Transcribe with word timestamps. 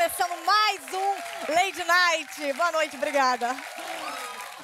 começando 0.00 0.32
mais 0.46 0.80
um 0.94 1.52
Lady 1.52 1.84
Night. 1.84 2.54
Boa 2.54 2.72
noite, 2.72 2.96
obrigada. 2.96 3.54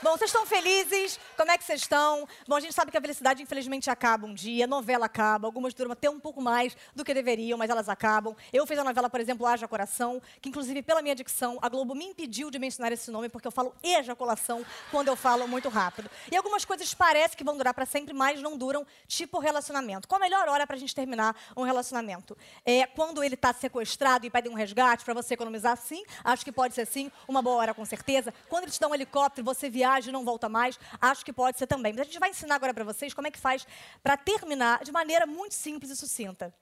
Bom, 0.02 0.12
vocês 0.12 0.30
estão 0.30 0.46
felizes? 0.46 1.20
Como 1.36 1.50
é 1.50 1.58
que 1.58 1.64
vocês 1.64 1.82
estão? 1.82 2.26
Bom, 2.48 2.56
a 2.56 2.60
gente 2.60 2.72
sabe 2.72 2.90
que 2.90 2.96
a 2.96 3.00
felicidade, 3.00 3.42
infelizmente, 3.42 3.90
acaba 3.90 4.26
um 4.26 4.32
dia, 4.32 4.64
a 4.64 4.66
novela 4.66 5.04
acaba, 5.04 5.46
algumas 5.46 5.74
duram 5.74 5.92
até 5.92 6.08
um 6.08 6.18
pouco 6.18 6.40
mais 6.40 6.74
do 6.94 7.04
que 7.04 7.12
deveriam, 7.12 7.58
mas 7.58 7.68
elas 7.68 7.90
acabam. 7.90 8.34
Eu 8.50 8.66
fiz 8.66 8.78
a 8.78 8.84
novela, 8.84 9.10
por 9.10 9.20
exemplo, 9.20 9.46
Haja 9.46 9.68
Coração, 9.68 10.22
que, 10.40 10.48
inclusive, 10.48 10.82
pela 10.82 11.02
minha 11.02 11.14
dicção, 11.14 11.58
a 11.60 11.68
Globo 11.68 11.94
me 11.94 12.06
impediu 12.06 12.50
de 12.50 12.58
mencionar 12.58 12.90
esse 12.90 13.10
nome, 13.10 13.28
porque 13.28 13.46
eu 13.46 13.52
falo 13.52 13.74
ejaculação 13.82 14.64
quando 14.90 15.08
eu 15.08 15.16
falo 15.16 15.46
muito 15.46 15.68
rápido. 15.68 16.10
E 16.32 16.36
algumas 16.36 16.64
coisas 16.64 16.94
parecem 16.94 17.36
que 17.36 17.44
vão 17.44 17.54
durar 17.54 17.74
para 17.74 17.84
sempre, 17.84 18.14
mas 18.14 18.40
não 18.40 18.56
duram, 18.56 18.86
tipo 19.06 19.38
relacionamento. 19.38 20.08
Qual 20.08 20.18
a 20.18 20.24
melhor 20.24 20.48
hora 20.48 20.66
para 20.66 20.76
a 20.76 20.78
gente 20.78 20.94
terminar 20.94 21.36
um 21.54 21.64
relacionamento? 21.64 22.34
É 22.64 22.86
quando 22.86 23.22
ele 23.22 23.34
está 23.34 23.52
sequestrado 23.52 24.24
e 24.24 24.30
pede 24.30 24.48
um 24.48 24.54
resgate 24.54 25.04
para 25.04 25.12
você 25.12 25.34
economizar? 25.34 25.76
Sim, 25.76 26.02
acho 26.24 26.46
que 26.46 26.50
pode 26.50 26.74
ser 26.74 26.86
sim, 26.86 27.12
uma 27.28 27.42
boa 27.42 27.56
hora 27.56 27.74
com 27.74 27.84
certeza. 27.84 28.32
Quando 28.48 28.64
ele 28.64 28.72
te 28.72 28.80
dá 28.80 28.88
um 28.88 28.94
helicóptero, 28.94 29.44
você 29.44 29.68
viaja 29.68 30.08
e 30.08 30.12
não 30.12 30.24
volta 30.24 30.48
mais, 30.48 30.78
acho 30.98 31.25
que 31.26 31.32
pode 31.32 31.58
ser 31.58 31.66
também. 31.66 31.92
Mas 31.92 32.02
a 32.02 32.04
gente 32.04 32.20
vai 32.20 32.30
ensinar 32.30 32.54
agora 32.54 32.72
para 32.72 32.84
vocês 32.84 33.12
como 33.12 33.26
é 33.26 33.30
que 33.30 33.38
faz 33.38 33.66
para 34.02 34.16
terminar 34.16 34.84
de 34.84 34.92
maneira 34.92 35.26
muito 35.26 35.54
simples 35.54 35.90
e 35.90 35.96
sucinta. 35.96 36.54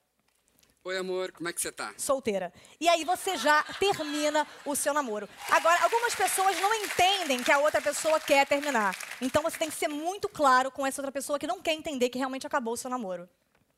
Oi, 0.83 0.99
amor, 0.99 1.33
como 1.33 1.49
é 1.49 1.53
que 1.53 1.61
você 1.61 1.73
tá? 1.73 1.95
Solteira. 1.97 2.53
E 2.79 2.89
aí 2.89 3.05
você 3.05 3.37
já 3.37 3.63
termina 3.79 4.47
o 4.67 4.75
seu 4.75 4.93
namoro. 4.93 5.29
Agora, 5.51 5.83
algumas 5.83 6.15
pessoas 6.15 6.59
não 6.61 6.75
entendem 6.75 7.43
que 7.43 7.51
a 7.51 7.59
outra 7.59 7.81
pessoa 7.81 8.19
quer 8.21 8.47
terminar. 8.47 8.95
Então 9.21 9.43
você 9.43 9.59
tem 9.59 9.71
que 9.71 9.77
ser 9.77 9.89
muito 9.89 10.29
claro 10.29 10.71
com 10.71 10.87
essa 10.87 11.01
outra 11.01 11.13
pessoa 11.13 11.39
que 11.39 11.47
não 11.47 11.61
quer 11.61 11.73
entender 11.73 12.11
que 12.11 12.19
realmente 12.19 12.47
acabou 12.47 12.75
o 12.75 12.77
seu 12.77 12.91
namoro. 12.91 13.29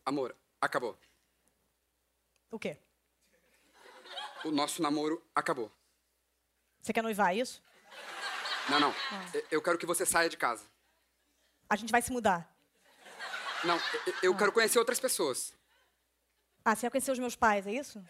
Amor, 0.05 0.35
acabou. 0.61 0.97
O 2.51 2.59
quê? 2.59 2.77
O 4.45 4.51
nosso 4.51 4.83
namoro 4.83 5.23
acabou. 5.35 5.71
Você 6.81 6.93
quer 6.93 7.03
noivar 7.03 7.33
é 7.33 7.39
isso? 7.39 7.63
Não, 8.69 8.81
não. 8.81 8.95
Ah. 9.13 9.31
Eu 9.51 9.63
quero 9.63 9.79
que 9.79 9.87
você 9.87 10.05
saia 10.05 10.29
de 10.29 10.37
casa. 10.37 10.65
A 11.69 11.77
gente 11.77 11.91
vai 11.91 12.01
se 12.03 12.13
mudar. 12.13 12.49
Não, 13.65 13.81
eu 14.23 14.33
ah. 14.33 14.37
quero 14.37 14.53
conhecer 14.53 14.79
outras 14.79 15.01
pessoas. 15.01 15.53
Ah, 16.65 16.75
você 16.75 16.83
vai 16.83 16.91
conhecer 16.91 17.13
os 17.13 17.19
meus 17.19 17.37
pais, 17.37 17.67
é 17.67 17.73
isso? 17.73 18.05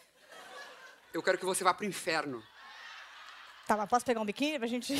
Eu 1.13 1.23
quero 1.23 1.39
que 1.39 1.45
você 1.45 1.65
vá 1.65 1.73
pro 1.73 1.87
inferno. 1.87 2.43
Tá, 3.67 3.77
mas 3.77 3.89
posso 3.89 4.05
pegar 4.05 4.21
um 4.21 4.25
biquíni 4.25 4.59
pra 4.59 4.69
gente. 4.69 4.95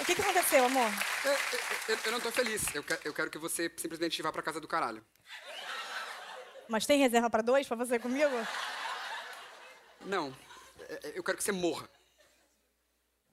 o 0.00 0.04
que, 0.04 0.14
que 0.14 0.20
aconteceu, 0.20 0.64
amor? 0.64 0.90
Eu, 1.24 1.32
eu, 1.88 1.98
eu, 2.04 2.12
não 2.12 2.20
tô 2.20 2.30
feliz. 2.30 2.62
Eu, 2.74 2.84
eu 3.04 3.12
quero 3.14 3.30
que 3.30 3.38
você 3.38 3.72
simplesmente 3.76 4.22
vá 4.22 4.30
pra 4.30 4.42
casa 4.42 4.60
do 4.60 4.68
caralho. 4.68 5.04
Mas 6.68 6.86
tem 6.86 7.00
reserva 7.00 7.28
pra 7.28 7.42
dois 7.42 7.66
pra 7.66 7.76
você 7.76 7.98
comigo? 7.98 8.30
Não. 10.02 10.34
Eu 11.14 11.22
quero 11.22 11.38
que 11.38 11.44
você 11.44 11.52
morra. 11.52 11.88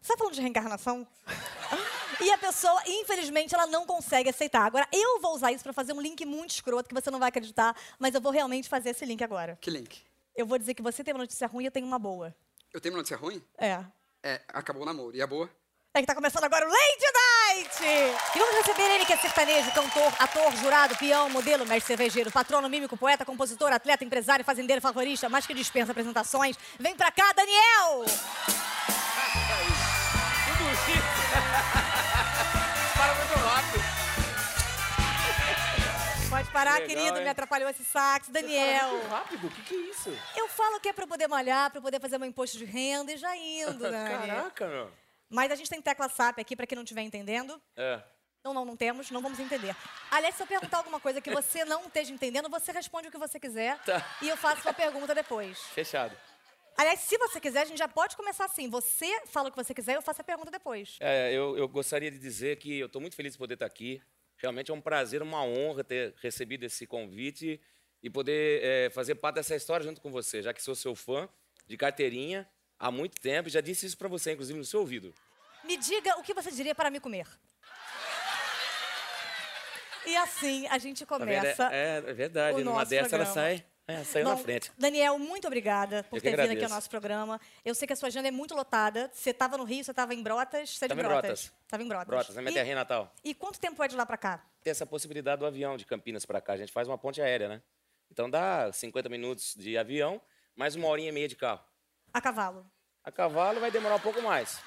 Você 0.02 0.14
tá 0.14 0.18
falando 0.18 0.34
de 0.34 0.42
reencarnação? 0.42 1.08
E 2.20 2.32
a 2.32 2.38
pessoa, 2.38 2.82
infelizmente, 2.88 3.54
ela 3.54 3.68
não 3.68 3.86
consegue 3.86 4.30
aceitar. 4.30 4.66
Agora, 4.66 4.88
eu 4.92 5.22
vou 5.22 5.36
usar 5.36 5.52
isso 5.52 5.64
para 5.64 5.74
fazer 5.74 5.94
um 5.94 6.02
link 6.02 6.26
muito 6.26 6.52
escroto 6.52 6.90
que 6.90 6.96
você 6.96 7.12
não 7.12 7.20
vai 7.20 7.30
acreditar, 7.30 7.76
mas 8.00 8.16
eu 8.16 8.22
vou 8.22 8.32
realmente 8.32 8.68
fazer 8.68 8.90
esse 8.90 9.06
link 9.06 9.24
agora. 9.24 9.58
Que 9.62 9.70
link? 9.70 10.02
Eu 10.36 10.46
vou 10.46 10.58
dizer 10.58 10.74
que 10.74 10.82
você 10.82 11.04
tem 11.04 11.14
uma 11.14 11.22
notícia 11.24 11.48
ruim 11.48 11.66
e 11.66 11.68
eu 11.68 11.72
tenho 11.72 11.86
uma 11.86 12.00
boa. 12.00 12.36
Eu 12.74 12.82
tenho 12.82 12.94
uma 12.94 13.00
notícia 13.00 13.18
ruim? 13.18 13.42
É. 13.58 13.84
É, 14.24 14.42
acabou 14.50 14.84
o 14.84 14.86
namoro. 14.86 15.16
E 15.16 15.22
a 15.22 15.28
boa? 15.28 15.50
É 15.94 16.02
que 16.02 16.06
tá 16.06 16.14
começando 16.14 16.44
agora 16.44 16.66
o 16.66 16.70
Lady 16.70 17.06
Night! 17.14 17.84
E 18.36 18.40
vamos 18.40 18.56
receber 18.56 18.84
ele 18.84 19.06
que 19.06 19.14
é 19.14 19.18
sertanejo, 19.18 19.72
cantor, 19.72 20.14
ator, 20.20 20.56
jurado, 20.58 20.96
peão, 20.96 21.28
modelo, 21.30 21.66
mestre 21.66 21.88
cervejeiro, 21.88 22.32
patrono, 22.32 22.70
mímico, 22.70 22.96
poeta, 22.96 23.26
compositor, 23.26 23.72
atleta, 23.74 24.04
empresário, 24.04 24.46
fazendeiro, 24.46 24.82
favorista, 24.82 25.28
mas 25.28 25.48
que 25.48 25.56
dispensa 25.56 25.92
apresentações. 25.92 26.56
Vem 26.80 26.96
pra 26.96 27.12
cá, 27.12 27.34
Daniel! 27.34 28.06
Tudo 28.06 28.77
isso! 30.92 31.02
Para 32.98 33.16
muito 33.16 33.36
rápido! 33.40 34.08
Pode 36.30 36.52
parar, 36.52 36.74
legal, 36.74 36.88
querido, 36.88 37.18
hein? 37.18 37.24
me 37.24 37.30
atrapalhou 37.30 37.70
esse 37.70 37.84
sax. 37.84 38.28
Daniel. 38.28 38.90
Você 38.90 39.08
rápido? 39.08 39.48
O 39.48 39.50
que, 39.50 39.62
que 39.62 39.76
é 39.76 39.78
isso? 39.90 40.18
Eu 40.36 40.48
falo 40.50 40.80
que 40.80 40.90
é 40.90 40.94
pra 40.94 41.08
poder 41.08 41.28
malhar, 41.28 41.72
pra 41.72 41.82
poder 41.82 42.00
fazer 42.00 42.18
meu 42.18 42.28
imposto 42.28 42.58
de 42.58 42.66
renda 42.66 43.12
e 43.12 43.18
já 43.18 43.36
indo, 43.36 43.88
né? 43.90 44.10
Caraca, 44.10 44.68
meu. 44.68 44.92
Mas 45.30 45.52
a 45.52 45.56
gente 45.56 45.70
tem 45.70 45.82
tecla 45.82 46.08
SAP 46.10 46.40
aqui, 46.40 46.56
para 46.56 46.68
quem 46.68 46.76
não 46.76 46.84
estiver 46.84 47.02
entendendo. 47.02 47.62
É. 47.76 48.02
Não, 48.44 48.54
não, 48.54 48.64
não 48.64 48.78
temos, 48.78 49.12
não 49.12 49.22
vamos 49.22 49.40
entender. 49.40 49.76
Aliás, 50.10 50.36
se 50.36 50.44
eu 50.44 50.48
perguntar 50.48 50.78
alguma 50.78 51.00
coisa 51.00 51.20
que 51.20 51.30
você 51.30 51.66
não 51.66 51.86
esteja 51.86 52.14
entendendo, 52.14 52.50
você 52.50 52.72
responde 52.72 53.10
o 53.10 53.12
que 53.12 53.18
você 53.18 53.40
quiser. 53.40 53.78
Tá. 53.80 54.06
E 54.22 54.30
eu 54.30 54.38
faço 54.38 54.62
uma 54.68 54.74
pergunta 54.74 55.14
depois. 55.14 55.60
Fechado. 55.74 56.16
Aliás, 56.78 57.00
se 57.00 57.18
você 57.18 57.40
quiser, 57.40 57.62
a 57.62 57.66
gente 57.66 57.80
já 57.80 57.88
pode 57.88 58.16
começar 58.16 58.46
assim. 58.46 58.70
Você 58.70 59.26
fala 59.26 59.50
o 59.50 59.52
que 59.52 59.58
você 59.58 59.74
quiser 59.74 59.94
e 59.94 59.96
eu 59.96 60.02
faço 60.02 60.22
a 60.22 60.24
pergunta 60.24 60.52
depois. 60.52 60.98
É, 61.00 61.34
eu, 61.34 61.58
eu 61.58 61.68
gostaria 61.68 62.12
de 62.12 62.20
dizer 62.20 62.58
que 62.58 62.78
eu 62.78 62.86
estou 62.86 63.02
muito 63.02 63.16
feliz 63.16 63.34
de 63.34 63.38
poder 63.40 63.56
estar 63.56 63.66
aqui. 63.66 64.00
Realmente 64.38 64.70
é 64.70 64.74
um 64.74 64.80
prazer, 64.80 65.24
uma 65.24 65.44
honra 65.44 65.84
ter 65.84 66.14
recebido 66.22 66.64
esse 66.64 66.86
convite 66.86 67.60
e 68.04 68.10
poder 68.12 68.64
é, 68.64 68.90
fazer 68.92 69.16
parte 69.16 69.36
dessa 69.36 69.56
história 69.56 69.84
junto 69.84 70.00
com 70.00 70.12
você, 70.12 70.44
já 70.44 70.54
que 70.54 70.62
sou 70.62 70.76
seu 70.76 70.94
fã 70.94 71.28
de 71.66 71.76
carteirinha 71.76 72.48
há 72.78 72.92
muito 72.92 73.20
tempo. 73.20 73.50
Já 73.50 73.60
disse 73.60 73.88
isso 73.88 73.98
para 73.98 74.08
você, 74.08 74.34
inclusive, 74.34 74.60
no 74.60 74.64
seu 74.64 74.82
ouvido. 74.82 75.12
Me 75.64 75.78
diga 75.78 76.20
o 76.20 76.24
que 76.24 76.34
você 76.36 76.52
diria 76.52 76.76
para 76.76 76.92
me 76.92 77.00
comer. 77.00 77.28
E 80.06 80.16
assim 80.16 80.68
a 80.68 80.78
gente 80.78 81.06
tá 81.06 81.18
começa. 81.18 81.70
É, 81.74 81.98
é 81.98 82.14
verdade, 82.14 82.64
numa 82.64 82.86
dessa 82.86 83.10
programa. 83.10 83.24
ela 83.26 83.34
sai. 83.34 83.66
É, 83.90 84.04
saiu 84.04 84.26
Bom, 84.26 84.32
na 84.32 84.38
frente. 84.38 84.70
Daniel, 84.78 85.18
muito 85.18 85.48
obrigada 85.48 86.04
por 86.10 86.22
ter 86.22 86.36
vindo 86.36 86.52
aqui 86.52 86.64
ao 86.64 86.70
nosso 86.70 86.90
programa. 86.90 87.40
Eu 87.64 87.74
sei 87.74 87.88
que 87.88 87.94
a 87.94 87.96
sua 87.96 88.10
agenda 88.10 88.28
é 88.28 88.32
muito 88.32 88.54
lotada. 88.54 89.10
Você 89.14 89.30
estava 89.30 89.58
no 89.58 89.64
Rio, 89.64 89.82
você 89.82 89.92
estava 89.92 90.14
em 90.14 90.22
Brotas. 90.22 90.72
Você 90.72 90.86
é 90.86 90.88
de 90.90 90.94
Brotas. 90.94 91.16
em 91.16 91.22
Brotas. 91.22 91.54
Estava 91.64 91.84
em 91.84 91.88
Brotas. 91.88 92.08
Brotas, 92.08 92.36
na 92.36 92.42
minha 92.42 92.54
terrinha 92.54 92.76
natal. 92.76 93.14
E 93.24 93.34
quanto 93.34 93.58
tempo 93.58 93.82
é 93.82 93.88
de 93.88 93.96
lá 93.96 94.06
para 94.06 94.18
cá? 94.18 94.46
Tem 94.62 94.72
essa 94.72 94.86
possibilidade 94.86 95.40
do 95.40 95.46
avião 95.46 95.78
de 95.78 95.86
Campinas 95.86 96.26
para 96.26 96.42
cá. 96.42 96.52
A 96.52 96.58
gente 96.58 96.72
faz 96.74 96.86
uma 96.86 96.98
ponte 96.98 97.22
aérea, 97.22 97.48
né? 97.48 97.62
Então 98.12 98.30
dá 98.30 98.70
50 98.74 99.08
minutos 99.08 99.56
de 99.56 99.78
avião, 99.78 100.22
mais 100.54 100.76
uma 100.76 100.90
horinha 100.90 101.08
e 101.08 101.14
meia 101.14 101.30
de 101.30 101.38
carro. 101.38 101.64
A 102.14 102.20
cavalo? 102.20 102.66
A 103.06 103.12
cavalo 103.12 103.62
vai 103.62 103.72
demorar 103.72 103.96
um 103.96 104.02
pouco 104.02 104.22
mais. 104.22 104.60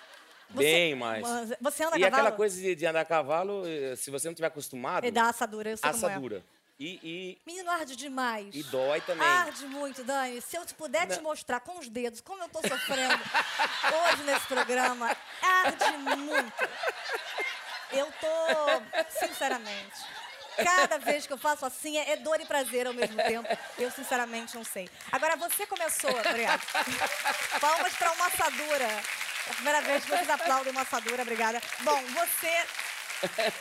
Bem 0.48 0.94
mais. 0.94 1.22
Você 1.60 1.84
anda 1.84 1.96
a 1.96 1.98
cavalo? 1.98 2.00
E 2.00 2.04
aquela 2.04 2.32
coisa 2.32 2.58
de, 2.58 2.74
de, 2.74 2.86
andar 2.86 3.00
a 3.00 3.04
cavalo, 3.04 3.66
eh, 3.66 3.96
se 3.96 4.10
você 4.10 4.28
não 4.28 4.34
tiver 4.34 4.46
acostumado... 4.48 5.06
E 5.06 5.10
dá 5.10 5.28
assadura, 5.28 5.70
eu 5.70 5.76
sei 5.76 5.90
assadura. 5.90 6.40
como 6.40 6.56
é. 6.56 6.59
E, 6.80 6.98
e, 7.02 7.38
Menino, 7.46 7.70
arde 7.70 7.94
demais. 7.94 8.54
E 8.54 8.62
dói 8.62 9.02
também. 9.02 9.26
Arde 9.28 9.66
muito, 9.66 10.02
Dani. 10.02 10.40
Se 10.40 10.56
eu 10.56 10.64
puder 10.78 11.06
não. 11.06 11.14
te 11.14 11.22
mostrar 11.22 11.60
com 11.60 11.78
os 11.78 11.90
dedos 11.90 12.22
como 12.22 12.42
eu 12.42 12.48
tô 12.48 12.66
sofrendo 12.66 13.22
hoje 14.08 14.22
nesse 14.22 14.46
programa, 14.46 15.14
arde 15.42 15.98
muito. 15.98 16.68
Eu 17.92 18.10
tô, 18.18 19.26
sinceramente, 19.26 20.00
cada 20.56 20.96
vez 20.96 21.26
que 21.26 21.32
eu 21.34 21.38
faço 21.38 21.66
assim 21.66 21.98
é 21.98 22.16
dor 22.16 22.40
e 22.40 22.46
prazer 22.46 22.86
ao 22.86 22.94
mesmo 22.94 23.16
tempo. 23.16 23.48
Eu, 23.76 23.90
sinceramente, 23.90 24.54
não 24.54 24.64
sei. 24.64 24.88
Agora, 25.12 25.36
você 25.36 25.66
começou, 25.66 26.10
obrigada. 26.10 26.62
Palmas 27.60 27.92
para 27.92 28.12
uma 28.12 28.26
assadura. 28.26 28.84
É 28.84 29.50
a 29.50 29.54
primeira 29.54 29.80
vez 29.82 30.04
que 30.04 30.10
vocês 30.10 30.30
aplaudem 30.30 30.72
uma 30.72 30.82
assadura, 30.82 31.22
obrigada. 31.22 31.60
Bom, 31.80 32.02
você 32.06 32.66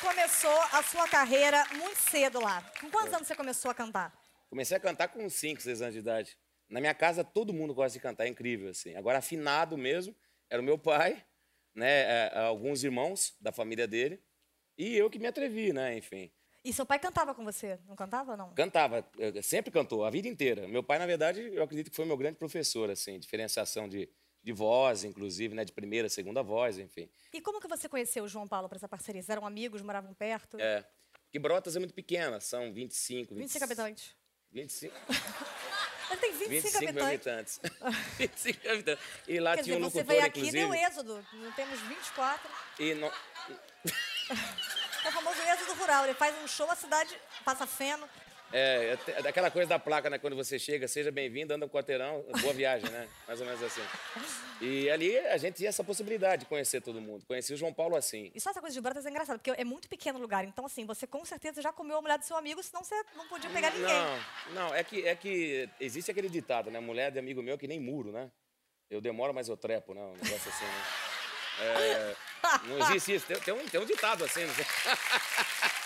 começou 0.01 0.61
a 0.71 0.81
sua 0.83 1.07
carreira 1.07 1.65
muito 1.75 1.97
cedo 1.97 2.39
lá. 2.39 2.63
Com 2.79 2.89
quantos 2.89 3.13
anos 3.13 3.27
você 3.27 3.35
começou 3.35 3.69
a 3.69 3.73
cantar? 3.73 4.13
Comecei 4.49 4.77
a 4.77 4.79
cantar 4.79 5.09
com 5.09 5.29
5, 5.29 5.61
6 5.61 5.81
anos 5.81 5.93
de 5.93 5.99
idade. 5.99 6.37
Na 6.69 6.79
minha 6.79 6.93
casa, 6.93 7.23
todo 7.23 7.53
mundo 7.53 7.73
gosta 7.73 7.97
de 7.97 8.01
cantar, 8.01 8.25
é 8.25 8.27
incrível, 8.29 8.69
assim. 8.69 8.95
Agora, 8.95 9.17
afinado 9.17 9.77
mesmo, 9.77 10.15
era 10.49 10.61
o 10.61 10.65
meu 10.65 10.77
pai, 10.77 11.25
né, 11.75 12.01
é, 12.27 12.39
alguns 12.39 12.83
irmãos 12.83 13.35
da 13.39 13.51
família 13.51 13.87
dele, 13.87 14.21
e 14.77 14.95
eu 14.95 15.09
que 15.09 15.19
me 15.19 15.27
atrevi, 15.27 15.73
né, 15.73 15.97
enfim. 15.97 16.31
E 16.63 16.73
seu 16.73 16.85
pai 16.85 16.99
cantava 16.99 17.33
com 17.33 17.43
você? 17.43 17.79
Não 17.87 17.95
cantava, 17.95 18.35
não? 18.35 18.53
Cantava, 18.53 19.05
sempre 19.41 19.71
cantou, 19.71 20.03
a 20.03 20.09
vida 20.09 20.27
inteira. 20.27 20.67
Meu 20.67 20.83
pai, 20.83 20.99
na 20.99 21.05
verdade, 21.05 21.41
eu 21.41 21.63
acredito 21.63 21.89
que 21.89 21.95
foi 21.95 22.05
meu 22.05 22.17
grande 22.17 22.37
professor, 22.37 22.89
assim, 22.89 23.17
diferenciação 23.17 23.87
de 23.87 24.09
de 24.43 24.51
voz, 24.51 25.03
inclusive, 25.03 25.53
né? 25.53 25.65
De 25.65 25.71
primeira, 25.71 26.09
segunda 26.09 26.41
voz, 26.41 26.77
enfim. 26.77 27.09
E 27.33 27.41
como 27.41 27.59
que 27.59 27.67
você 27.67 27.87
conheceu 27.89 28.23
o 28.23 28.27
João 28.27 28.47
Paulo 28.47 28.67
para 28.67 28.77
essa 28.77 28.87
parceria? 28.87 29.21
Vocês 29.21 29.29
eram 29.29 29.45
amigos, 29.45 29.81
moravam 29.81 30.13
perto? 30.13 30.59
É. 30.59 30.85
Que 31.31 31.37
Brotas 31.37 31.75
é 31.75 31.79
muito 31.79 31.93
pequena, 31.93 32.39
são 32.39 32.73
25, 32.73 33.35
20... 33.35 33.43
25 33.43 33.63
habitantes. 33.65 34.15
25. 34.51 34.95
Ele 36.09 36.17
tem 36.21 36.31
25, 36.31 36.49
25 36.49 36.77
habitantes. 36.77 37.59
habitantes. 37.63 38.07
25 38.17 38.69
habitantes. 38.69 39.05
E 39.27 39.39
lá 39.39 39.55
Quer 39.55 39.63
tinha 39.63 39.75
dizer, 39.75 39.77
um 39.77 39.85
locutor, 39.85 40.05
você 40.05 40.11
veio 40.11 40.25
aqui 40.25 40.39
inclusive. 40.39 40.63
deu 40.63 40.73
êxodo. 40.73 41.25
Não 41.33 41.51
temos 41.51 41.79
24. 41.81 42.51
E 42.79 42.93
não... 42.95 43.07
é 45.05 45.09
o 45.09 45.11
famoso 45.11 45.39
êxodo 45.41 45.73
rural. 45.79 46.05
Ele 46.05 46.15
faz 46.15 46.35
um 46.43 46.47
show, 46.47 46.69
a 46.71 46.75
cidade 46.75 47.15
passa 47.45 47.67
feno. 47.67 48.09
É, 48.51 48.97
é 49.07 49.21
daquela 49.21 49.51
coisa 49.51 49.69
da 49.69 49.77
placa, 49.77 50.09
né? 50.09 50.17
Quando 50.17 50.35
você 50.35 50.57
chega, 50.57 50.87
seja 50.87 51.11
bem-vindo, 51.11 51.53
anda 51.53 51.65
um 51.65 51.69
quarteirão, 51.69 52.25
boa 52.41 52.53
viagem, 52.53 52.89
né? 52.89 53.07
Mais 53.27 53.39
ou 53.39 53.45
menos 53.45 53.61
assim. 53.61 53.81
E 54.59 54.89
ali 54.89 55.17
a 55.19 55.37
gente 55.37 55.55
tinha 55.55 55.69
essa 55.69 55.83
possibilidade 55.83 56.41
de 56.43 56.45
conhecer 56.47 56.81
todo 56.81 56.99
mundo. 56.99 57.23
Conheci 57.27 57.53
o 57.53 57.57
João 57.57 57.73
Paulo 57.73 57.95
assim. 57.95 58.31
E 58.33 58.41
só 58.41 58.49
essa 58.49 58.59
coisa 58.59 58.73
de 58.73 58.81
Brotas 58.81 59.05
é 59.05 59.09
engraçada, 59.09 59.37
porque 59.37 59.51
é 59.51 59.63
muito 59.63 59.87
pequeno 59.87 60.17
o 60.17 60.21
lugar. 60.21 60.43
Então, 60.45 60.65
assim, 60.65 60.85
você 60.85 61.05
com 61.05 61.23
certeza 61.23 61.61
já 61.61 61.71
comeu 61.71 61.97
a 61.97 62.01
mulher 62.01 62.17
do 62.17 62.25
seu 62.25 62.35
amigo, 62.35 62.61
senão 62.63 62.83
você 62.83 62.95
não 63.15 63.27
podia 63.27 63.49
pegar 63.51 63.71
ninguém. 63.71 63.87
Não, 63.87 64.53
não, 64.53 64.75
é 64.75 64.83
que, 64.83 65.07
é 65.07 65.15
que 65.15 65.69
existe 65.79 66.09
aquele 66.09 66.29
ditado, 66.29 66.71
né? 66.71 66.79
Mulher 66.79 67.11
de 67.11 67.19
amigo 67.19 67.43
meu 67.43 67.57
que 67.57 67.67
nem 67.67 67.79
muro, 67.79 68.11
né? 68.11 68.31
Eu 68.89 68.99
demoro, 68.99 69.33
mas 69.33 69.47
eu 69.47 69.55
trepo, 69.55 69.93
né? 69.93 70.01
Um 70.01 70.13
negócio 70.13 70.49
assim, 70.51 70.65
né? 70.65 70.83
É, 71.61 72.15
não 72.65 72.79
existe 72.79 73.13
isso. 73.15 73.27
Tem, 73.27 73.39
tem, 73.39 73.53
um, 73.53 73.67
tem 73.67 73.79
um 73.79 73.85
ditado 73.85 74.23
assim. 74.23 74.45
Não 74.45 74.53
sei. 74.55 74.65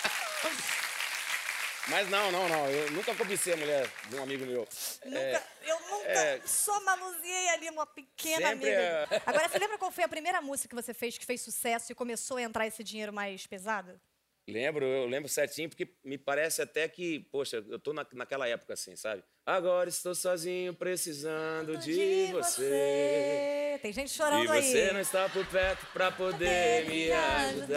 Mas 1.88 2.08
não, 2.08 2.32
não, 2.32 2.48
não. 2.48 2.70
Eu 2.70 2.90
nunca 2.92 3.14
cobicei 3.14 3.52
a 3.52 3.56
mulher 3.56 3.86
de 4.08 4.16
um 4.16 4.22
amigo 4.22 4.46
meu. 4.46 4.66
Nunca, 5.04 5.18
é, 5.18 5.42
eu 5.66 5.78
nunca 5.90 6.08
é, 6.08 6.40
só 6.44 6.80
manuseei 6.82 7.48
ali 7.50 7.68
uma 7.68 7.86
pequena 7.86 8.50
amiga. 8.50 8.70
É... 8.70 9.22
Agora, 9.26 9.48
você 9.48 9.58
lembra 9.58 9.76
qual 9.76 9.90
foi 9.90 10.04
a 10.04 10.08
primeira 10.08 10.40
música 10.40 10.68
que 10.68 10.74
você 10.74 10.94
fez 10.94 11.18
que 11.18 11.26
fez 11.26 11.42
sucesso 11.42 11.92
e 11.92 11.94
começou 11.94 12.38
a 12.38 12.42
entrar 12.42 12.66
esse 12.66 12.82
dinheiro 12.82 13.12
mais 13.12 13.46
pesado? 13.46 14.00
Lembro, 14.46 14.84
eu 14.84 15.06
lembro 15.06 15.28
certinho, 15.28 15.70
porque 15.70 15.88
me 16.04 16.18
parece 16.18 16.60
até 16.60 16.86
que, 16.86 17.20
poxa, 17.32 17.64
eu 17.66 17.78
tô 17.78 17.94
na, 17.94 18.06
naquela 18.12 18.46
época 18.46 18.74
assim, 18.74 18.94
sabe? 18.94 19.24
Agora 19.46 19.88
estou 19.88 20.14
sozinho, 20.14 20.74
precisando 20.74 21.78
de, 21.78 22.26
de 22.26 22.32
você. 22.32 22.62
você. 22.62 23.78
Tem 23.80 23.92
gente 23.92 24.10
chorando 24.10 24.50
aí. 24.50 24.60
E 24.60 24.62
você 24.70 24.92
não 24.92 25.00
está 25.00 25.28
por 25.30 25.46
perto 25.46 25.86
pra 25.92 26.10
poder 26.10 26.86
me 26.86 27.10
ajudar. 27.10 27.74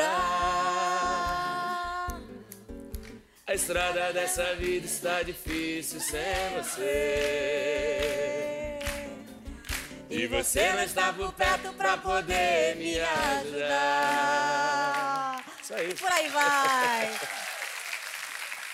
A 3.49 3.53
estrada 3.53 4.11
dessa 4.11 4.55
vida 4.55 4.85
está 4.85 5.23
difícil 5.23 6.01
sem 6.01 6.19
você. 6.57 7.97
E 10.09 10.27
você 10.27 10.73
não 10.73 10.83
está 10.83 11.13
por 11.13 11.31
perto 11.31 11.71
pra 11.71 11.95
poder 11.95 12.75
me 12.75 12.99
ajudar. 12.99 13.85
Isso 15.63 15.73
aí. 15.73 15.95
Por 15.95 16.11
aí 16.11 16.27
vai. 16.27 17.17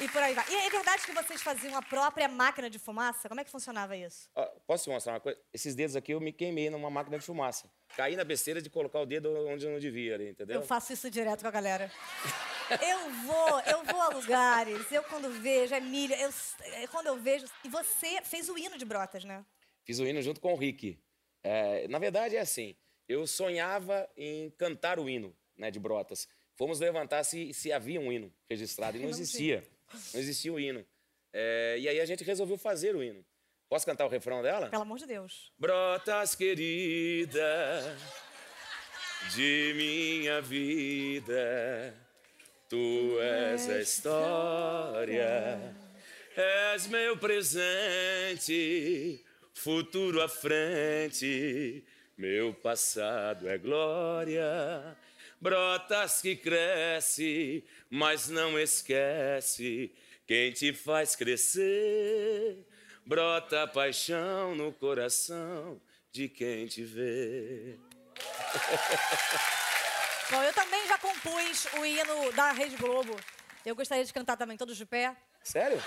E 0.04 0.10
por 0.10 0.22
aí 0.22 0.34
vai. 0.34 0.44
E 0.50 0.56
é 0.56 0.70
verdade 0.70 1.06
que 1.06 1.14
vocês 1.14 1.42
faziam 1.42 1.78
a 1.78 1.82
própria 1.82 2.28
máquina 2.28 2.70
de 2.70 2.78
fumaça? 2.78 3.30
Como 3.30 3.40
é 3.40 3.44
que 3.46 3.50
funcionava 3.50 3.96
isso? 3.96 4.30
posso 4.68 4.84
te 4.84 4.90
mostrar 4.90 5.14
uma 5.14 5.20
coisa? 5.22 5.40
Esses 5.54 5.74
dedos 5.76 5.96
aqui 5.96 6.12
eu 6.12 6.20
me 6.20 6.34
queimei 6.34 6.70
numa 6.70 6.90
máquina 6.90 7.18
de 7.18 7.26
fumaça. 7.26 7.72
Caí 7.96 8.18
na 8.18 8.26
besteira 8.26 8.62
de 8.62 8.70
colocar 8.70 9.00
o 9.00 9.06
dedo 9.06 9.34
onde 9.48 9.66
eu 9.66 9.72
não 9.72 9.80
devia 9.80 10.16
ali, 10.16 10.30
entendeu? 10.30 10.58
Eu 10.58 10.62
faço 10.62 10.92
isso 10.92 11.10
direto 11.10 11.42
com 11.42 11.48
a 11.48 11.52
galera. 11.52 11.90
Eu 12.82 13.12
vou, 13.26 13.60
eu 13.62 13.84
vou 13.86 14.02
a 14.02 14.10
lugares, 14.10 14.92
eu 14.92 15.04
quando 15.04 15.30
vejo, 15.42 15.74
Emília, 15.76 16.18
eu, 16.20 16.30
é, 16.60 16.88
quando 16.88 17.08
eu 17.08 17.18
vejo. 17.18 17.46
E 17.64 17.70
você 17.70 18.22
fez 18.24 18.50
o 18.50 18.58
hino 18.58 18.78
de 18.78 18.84
Brotas, 18.84 19.24
né? 19.24 19.46
Fiz 19.86 20.00
o 20.00 20.06
hino 20.06 20.22
junto 20.22 20.42
com 20.42 20.54
o 20.54 20.58
Rick. 20.58 21.00
É, 21.44 21.88
na 21.88 22.00
verdade, 22.00 22.36
é 22.36 22.40
assim: 22.40 22.76
eu 23.08 23.26
sonhava 23.26 24.10
em 24.18 24.50
cantar 24.52 25.00
o 25.00 25.10
hino 25.10 25.36
né, 25.56 25.72
de 25.72 25.80
Brotas. 25.80 26.28
Fomos 26.56 26.80
levantar 26.80 27.24
se, 27.24 27.54
se 27.54 27.72
havia 27.72 28.00
um 28.00 28.12
hino 28.12 28.34
registrado 28.50 28.98
e 28.98 29.00
não, 29.00 29.10
não 29.10 29.12
existia. 29.12 29.68
Não 30.14 30.20
existia 30.20 30.52
o 30.54 30.60
hino. 30.60 30.86
É, 31.32 31.78
e 31.80 31.88
aí 31.88 32.00
a 32.00 32.06
gente 32.06 32.24
resolveu 32.24 32.58
fazer 32.58 32.96
o 32.96 33.04
hino. 33.04 33.26
Posso 33.70 33.86
cantar 33.86 34.06
o 34.06 34.10
refrão 34.10 34.42
dela? 34.42 34.70
Pelo 34.70 34.84
amor 34.84 35.00
de 35.00 35.08
Deus. 35.08 35.52
Brotas 35.58 36.36
querida 36.36 37.98
de 39.34 39.74
minha 39.76 40.42
vida 40.42 41.94
Tu 42.74 43.20
és 43.22 43.70
a 43.70 43.80
história, 43.80 45.76
és 46.36 46.88
meu 46.88 47.16
presente, 47.16 48.44
futuro 49.54 50.20
à 50.24 50.28
frente, 50.28 51.86
meu 52.18 52.52
passado 52.52 53.48
é 53.48 53.60
glória. 53.60 54.98
Brotas 55.44 56.22
que 56.22 56.38
cresce, 56.38 57.68
mas 57.90 58.30
não 58.30 58.58
esquece 58.58 59.94
quem 60.26 60.54
te 60.54 60.72
faz 60.72 61.18
crescer. 61.18 62.66
Brota 63.06 63.68
paixão 63.68 64.56
no 64.56 64.72
coração 64.72 65.82
de 66.14 66.30
quem 66.30 66.66
te 66.68 66.86
vê. 66.86 67.78
Bom, 70.32 70.42
eu 70.44 70.54
também 70.54 70.88
já 70.88 70.98
compus 70.98 71.66
o 71.78 71.86
hino 71.86 72.32
da 72.32 72.54
Rede 72.54 72.78
Globo. 72.78 73.14
Eu 73.66 73.76
gostaria 73.76 74.06
de 74.06 74.14
cantar 74.14 74.38
também, 74.38 74.56
todos 74.56 74.78
de 74.78 74.86
pé. 74.86 75.14
Sério? 75.44 75.84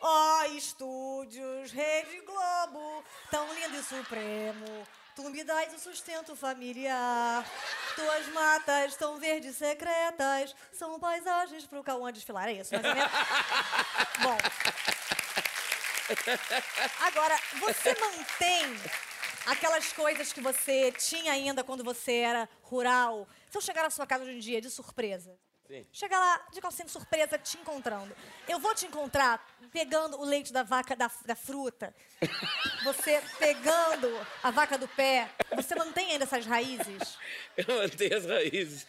Ó 0.00 0.38
oh, 0.38 0.44
estúdios, 0.56 1.72
Rede 1.72 2.20
Globo, 2.20 3.02
tão 3.28 3.52
lindo 3.54 3.76
e 3.76 3.82
supremo. 3.82 4.86
Tu 5.16 5.30
me 5.30 5.42
dás 5.42 5.72
o 5.72 5.78
sustento 5.78 6.36
familiar. 6.36 7.42
Tuas 7.94 8.28
matas 8.28 8.96
tão 8.96 9.18
verdes 9.18 9.56
secretas 9.56 10.54
são 10.74 11.00
paisagens 11.00 11.64
pro 11.64 11.82
Cauã 11.82 12.12
desfilar. 12.12 12.48
É 12.48 12.52
isso, 12.52 12.74
mais 12.74 12.84
ou 12.84 12.94
menos. 12.94 13.10
Bom. 14.22 14.36
Agora, 17.00 17.34
você 17.60 17.96
mantém 17.98 18.78
aquelas 19.46 19.90
coisas 19.90 20.34
que 20.34 20.42
você 20.42 20.92
tinha 20.92 21.32
ainda 21.32 21.64
quando 21.64 21.82
você 21.82 22.16
era 22.16 22.46
rural. 22.60 23.26
Se 23.50 23.56
eu 23.56 23.62
chegar 23.62 23.84
na 23.84 23.90
sua 23.90 24.06
casa 24.06 24.24
hoje 24.24 24.36
em 24.36 24.40
dia 24.40 24.60
de 24.60 24.68
surpresa, 24.68 25.34
Sim. 25.66 25.86
Chega 25.92 26.18
lá, 26.18 26.46
de 26.52 26.60
calcinha 26.60 26.88
surpresa, 26.88 27.38
te 27.38 27.58
encontrando. 27.58 28.14
Eu 28.48 28.58
vou 28.58 28.74
te 28.74 28.86
encontrar 28.86 29.44
pegando 29.72 30.18
o 30.18 30.24
leite 30.24 30.52
da 30.52 30.62
vaca 30.62 30.94
da, 30.94 31.10
da 31.24 31.34
fruta. 31.34 31.94
Você 32.84 33.20
pegando 33.38 34.08
a 34.42 34.50
vaca 34.50 34.78
do 34.78 34.86
pé. 34.88 35.28
Você 35.54 35.74
mantém 35.74 36.12
ainda 36.12 36.24
essas 36.24 36.46
raízes? 36.46 37.18
Eu 37.56 37.78
mantenho 37.78 38.16
as 38.16 38.26
raízes. 38.26 38.86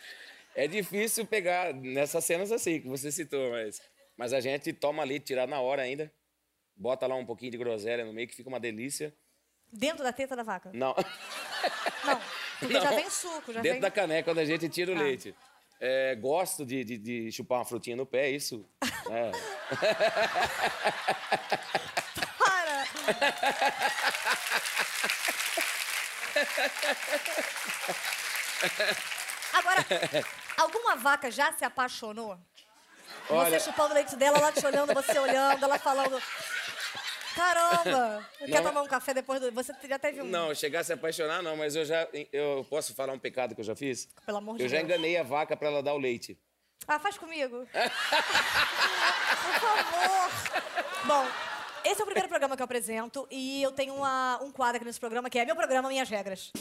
É 0.56 0.68
difícil 0.68 1.26
pegar 1.26 1.74
nessas 1.74 2.24
cenas 2.26 2.52
assim 2.52 2.82
que 2.82 2.88
você 2.88 3.12
citou, 3.12 3.52
mas, 3.52 3.82
mas 4.16 4.34
a 4.34 4.40
gente 4.40 4.74
toma 4.74 5.04
ali, 5.04 5.20
tirar 5.20 5.48
na 5.48 5.60
hora 5.60 5.82
ainda. 5.82 6.12
Bota 6.76 7.08
lá 7.08 7.16
um 7.16 7.26
pouquinho 7.26 7.52
de 7.52 7.58
groselha 7.58 8.06
no 8.06 8.14
meio, 8.14 8.28
que 8.28 8.36
fica 8.36 8.50
uma 8.50 8.60
delícia. 8.60 9.16
Dentro 9.72 10.04
da 10.04 10.14
teta 10.14 10.36
da 10.36 10.44
vaca? 10.44 10.72
Não. 10.74 10.96
Não, 12.06 12.22
porque 12.60 12.74
Não. 12.74 12.82
já 12.82 12.92
vem 12.92 13.10
suco, 13.10 13.52
já 13.52 13.62
Dentro 13.62 13.74
vem... 13.74 13.82
da 13.82 13.92
caneca, 13.92 14.24
quando 14.24 14.40
a 14.40 14.46
gente 14.46 14.70
tira 14.70 14.92
o 14.94 14.96
ah. 14.96 15.02
leite. 15.02 15.36
É, 15.80 16.16
gosto 16.16 16.66
de, 16.66 16.84
de, 16.84 16.98
de, 16.98 17.32
chupar 17.32 17.60
uma 17.60 17.66
frutinha 17.66 17.96
no 17.96 18.06
pé, 18.06 18.30
isso. 18.32 18.66
É. 19.12 19.32
Para! 22.40 22.84
Agora, 29.54 29.86
alguma 30.58 30.96
vaca 30.96 31.30
já 31.30 31.54
se 31.54 31.64
apaixonou? 31.64 32.40
Olha... 33.30 33.60
Você 33.60 33.60
chupando 33.60 33.92
o 33.92 33.94
leite 33.94 34.16
dela, 34.16 34.40
ela 34.40 34.52
te 34.52 34.66
olhando, 34.66 34.94
você 34.94 35.20
olhando, 35.20 35.64
ela 35.64 35.78
falando. 35.78 36.20
Caramba! 37.38 38.26
Não, 38.42 38.48
quer 38.48 38.64
tomar 38.64 38.82
um 38.82 38.88
café 38.88 39.14
depois 39.14 39.40
do. 39.40 39.52
Você 39.52 39.72
já 39.88 40.00
teve 40.00 40.22
um. 40.24 40.26
Não, 40.26 40.56
chegar 40.56 40.80
a 40.80 40.84
se 40.84 40.92
apaixonar, 40.92 41.44
não, 41.44 41.56
mas 41.56 41.76
eu 41.76 41.86
já. 41.86 42.08
Eu 42.34 42.66
posso 42.68 42.96
falar 42.96 43.14
um 43.14 43.20
pecado 43.20 43.54
que 43.54 43.62
eu 43.62 43.66
já 43.66 43.76
fiz? 43.76 44.08
Pelo 44.26 44.40
amor 44.40 44.58
de 44.58 44.64
eu 44.64 44.68
Deus. 44.68 44.74
Eu 44.74 44.80
já 44.80 44.84
enganei 44.84 45.18
a 45.18 45.24
vaca 45.24 45.56
para 45.56 45.68
ela 45.68 45.84
dar 45.84 45.94
o 45.94 46.00
leite. 46.00 46.36
Ah, 46.88 46.98
faz 47.00 47.18
comigo. 47.18 47.68
Por 47.72 49.60
favor. 49.60 50.32
Bom, 51.06 51.28
esse 51.86 52.02
é 52.02 52.04
o 52.04 52.06
primeiro 52.06 52.28
programa 52.28 52.56
que 52.56 52.62
eu 52.62 52.66
apresento 52.66 53.28
e 53.30 53.62
eu 53.62 53.72
tenho 53.72 53.94
uma, 53.94 54.40
um 54.42 54.52
quadro 54.52 54.78
aqui 54.78 54.86
nesse 54.86 55.00
programa 55.00 55.30
que 55.30 55.38
é 55.38 55.46
meu 55.46 55.56
programa, 55.56 55.90
Minhas 55.90 56.10
Regras. 56.10 56.52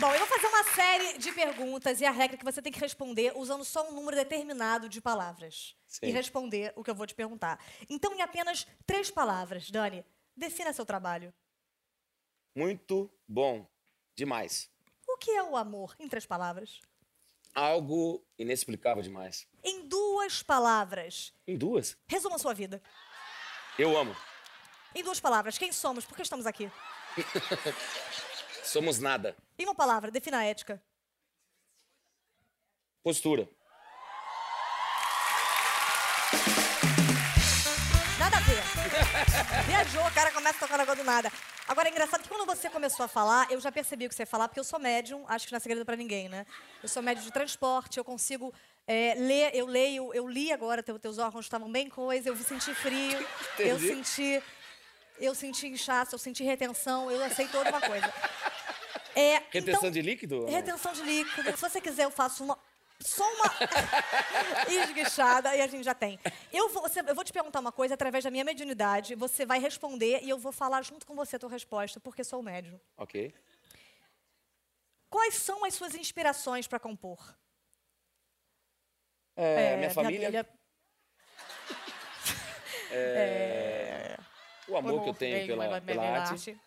Bom, 0.00 0.14
eu 0.14 0.18
vou 0.20 0.28
fazer 0.28 0.46
uma 0.46 0.64
série 0.64 1.18
de 1.18 1.30
perguntas 1.30 2.00
e 2.00 2.06
a 2.06 2.10
regra 2.10 2.34
é 2.34 2.38
que 2.38 2.44
você 2.44 2.62
tem 2.62 2.72
que 2.72 2.80
responder 2.80 3.34
usando 3.36 3.62
só 3.62 3.86
um 3.86 3.92
número 3.92 4.16
determinado 4.16 4.88
de 4.88 4.98
palavras. 4.98 5.76
Sim. 5.86 6.06
E 6.06 6.10
responder 6.10 6.72
o 6.74 6.82
que 6.82 6.90
eu 6.90 6.94
vou 6.94 7.06
te 7.06 7.14
perguntar. 7.14 7.62
Então, 7.86 8.14
em 8.14 8.22
apenas 8.22 8.66
três 8.86 9.10
palavras, 9.10 9.70
Dani, 9.70 10.02
defina 10.34 10.72
seu 10.72 10.86
trabalho. 10.86 11.34
Muito 12.56 13.10
bom. 13.28 13.68
Demais. 14.16 14.70
O 15.06 15.18
que 15.18 15.32
é 15.32 15.42
o 15.42 15.54
amor, 15.54 15.94
em 15.98 16.08
três 16.08 16.24
palavras? 16.24 16.80
Algo 17.54 18.24
inexplicável 18.38 19.02
demais. 19.02 19.46
Em 19.62 19.86
duas 19.86 20.42
palavras. 20.42 21.34
Em 21.46 21.58
duas? 21.58 21.94
Resuma 22.08 22.36
a 22.36 22.38
sua 22.38 22.54
vida. 22.54 22.82
Eu 23.78 23.98
amo. 23.98 24.16
Em 24.94 25.04
duas 25.04 25.20
palavras, 25.20 25.58
quem 25.58 25.72
somos? 25.72 26.06
Por 26.06 26.16
que 26.16 26.22
estamos 26.22 26.46
aqui? 26.46 26.72
Somos 28.62 28.98
nada. 28.98 29.36
Em 29.58 29.64
uma 29.64 29.74
palavra, 29.74 30.10
defina 30.10 30.38
a 30.38 30.44
ética. 30.44 30.82
Postura. 33.02 33.48
Nada 38.18 38.36
a 38.36 38.40
ver. 38.40 38.62
Viajou, 39.66 40.06
o 40.06 40.12
cara 40.12 40.30
começa 40.32 40.56
a 40.56 40.60
tocar 40.60 40.78
negócio 40.78 41.02
do 41.02 41.06
nada. 41.06 41.32
Agora, 41.66 41.88
é 41.88 41.90
engraçado 41.92 42.22
que 42.22 42.28
quando 42.28 42.44
você 42.46 42.68
começou 42.68 43.04
a 43.04 43.08
falar, 43.08 43.50
eu 43.50 43.60
já 43.60 43.70
percebi 43.70 44.04
o 44.04 44.08
que 44.08 44.14
você 44.14 44.22
ia 44.22 44.26
falar, 44.26 44.48
porque 44.48 44.60
eu 44.60 44.64
sou 44.64 44.78
médium, 44.78 45.24
acho 45.28 45.46
que 45.46 45.52
não 45.52 45.56
é 45.56 45.60
segredo 45.60 45.84
pra 45.84 45.96
ninguém, 45.96 46.28
né? 46.28 46.44
Eu 46.82 46.88
sou 46.88 47.02
médium 47.02 47.24
de 47.24 47.32
transporte, 47.32 47.96
eu 47.96 48.04
consigo 48.04 48.52
é, 48.86 49.14
ler, 49.16 49.54
eu 49.54 49.66
leio, 49.66 50.12
eu 50.12 50.28
li 50.28 50.52
agora, 50.52 50.82
teu, 50.82 50.98
teus 50.98 51.18
órgãos 51.18 51.46
estavam 51.46 51.70
bem 51.70 51.88
coisa, 51.88 52.28
eu 52.28 52.36
senti 52.36 52.74
frio, 52.74 53.18
eu 53.58 53.76
Entendi. 53.76 53.86
senti. 53.86 54.42
Eu 55.20 55.34
senti 55.34 55.66
inchaço, 55.66 56.14
eu 56.14 56.18
senti 56.18 56.42
retenção, 56.42 57.10
eu 57.10 57.28
sei 57.34 57.46
toda 57.46 57.68
uma 57.68 57.80
coisa. 57.80 58.10
É, 59.14 59.38
Retenção 59.50 59.80
então- 59.80 59.90
de 59.90 60.02
líquido? 60.02 60.46
Retenção 60.46 60.92
de 60.92 61.02
líquido. 61.02 61.50
Se 61.50 61.56
você 61.60 61.80
quiser, 61.80 62.04
eu 62.04 62.10
faço 62.10 62.44
uma. 62.44 62.58
Só 63.02 63.24
uma 63.34 63.46
esguichada 64.68 65.56
e 65.56 65.60
a 65.62 65.66
gente 65.66 65.84
já 65.84 65.94
tem. 65.94 66.20
Eu 66.52 66.68
vou, 66.68 66.82
você- 66.82 67.00
eu 67.00 67.14
vou 67.14 67.24
te 67.24 67.32
perguntar 67.32 67.58
uma 67.60 67.72
coisa 67.72 67.94
através 67.94 68.22
da 68.22 68.30
minha 68.30 68.44
mediunidade. 68.44 69.14
Você 69.14 69.46
vai 69.46 69.58
responder 69.58 70.20
e 70.22 70.28
eu 70.28 70.38
vou 70.38 70.52
falar 70.52 70.82
junto 70.82 71.06
com 71.06 71.14
você 71.14 71.36
a 71.36 71.38
tua 71.38 71.48
resposta, 71.50 71.98
porque 71.98 72.22
sou 72.22 72.42
médium. 72.42 72.78
Ok. 72.98 73.32
Quais 75.08 75.34
são 75.36 75.64
as 75.64 75.72
suas 75.74 75.94
inspirações 75.94 76.66
para 76.68 76.78
compor? 76.78 77.34
É, 79.34 79.76
minha 79.78 79.90
família, 79.90 80.26
filha, 80.26 80.46
o 84.68 84.76
amor 84.76 84.92
que 84.92 84.98
eu 84.98 85.02
amor, 85.04 85.16
tenho 85.16 85.46
pela, 85.46 85.80
pela 85.80 86.02
arte. 86.04 86.32
arte. 86.32 86.60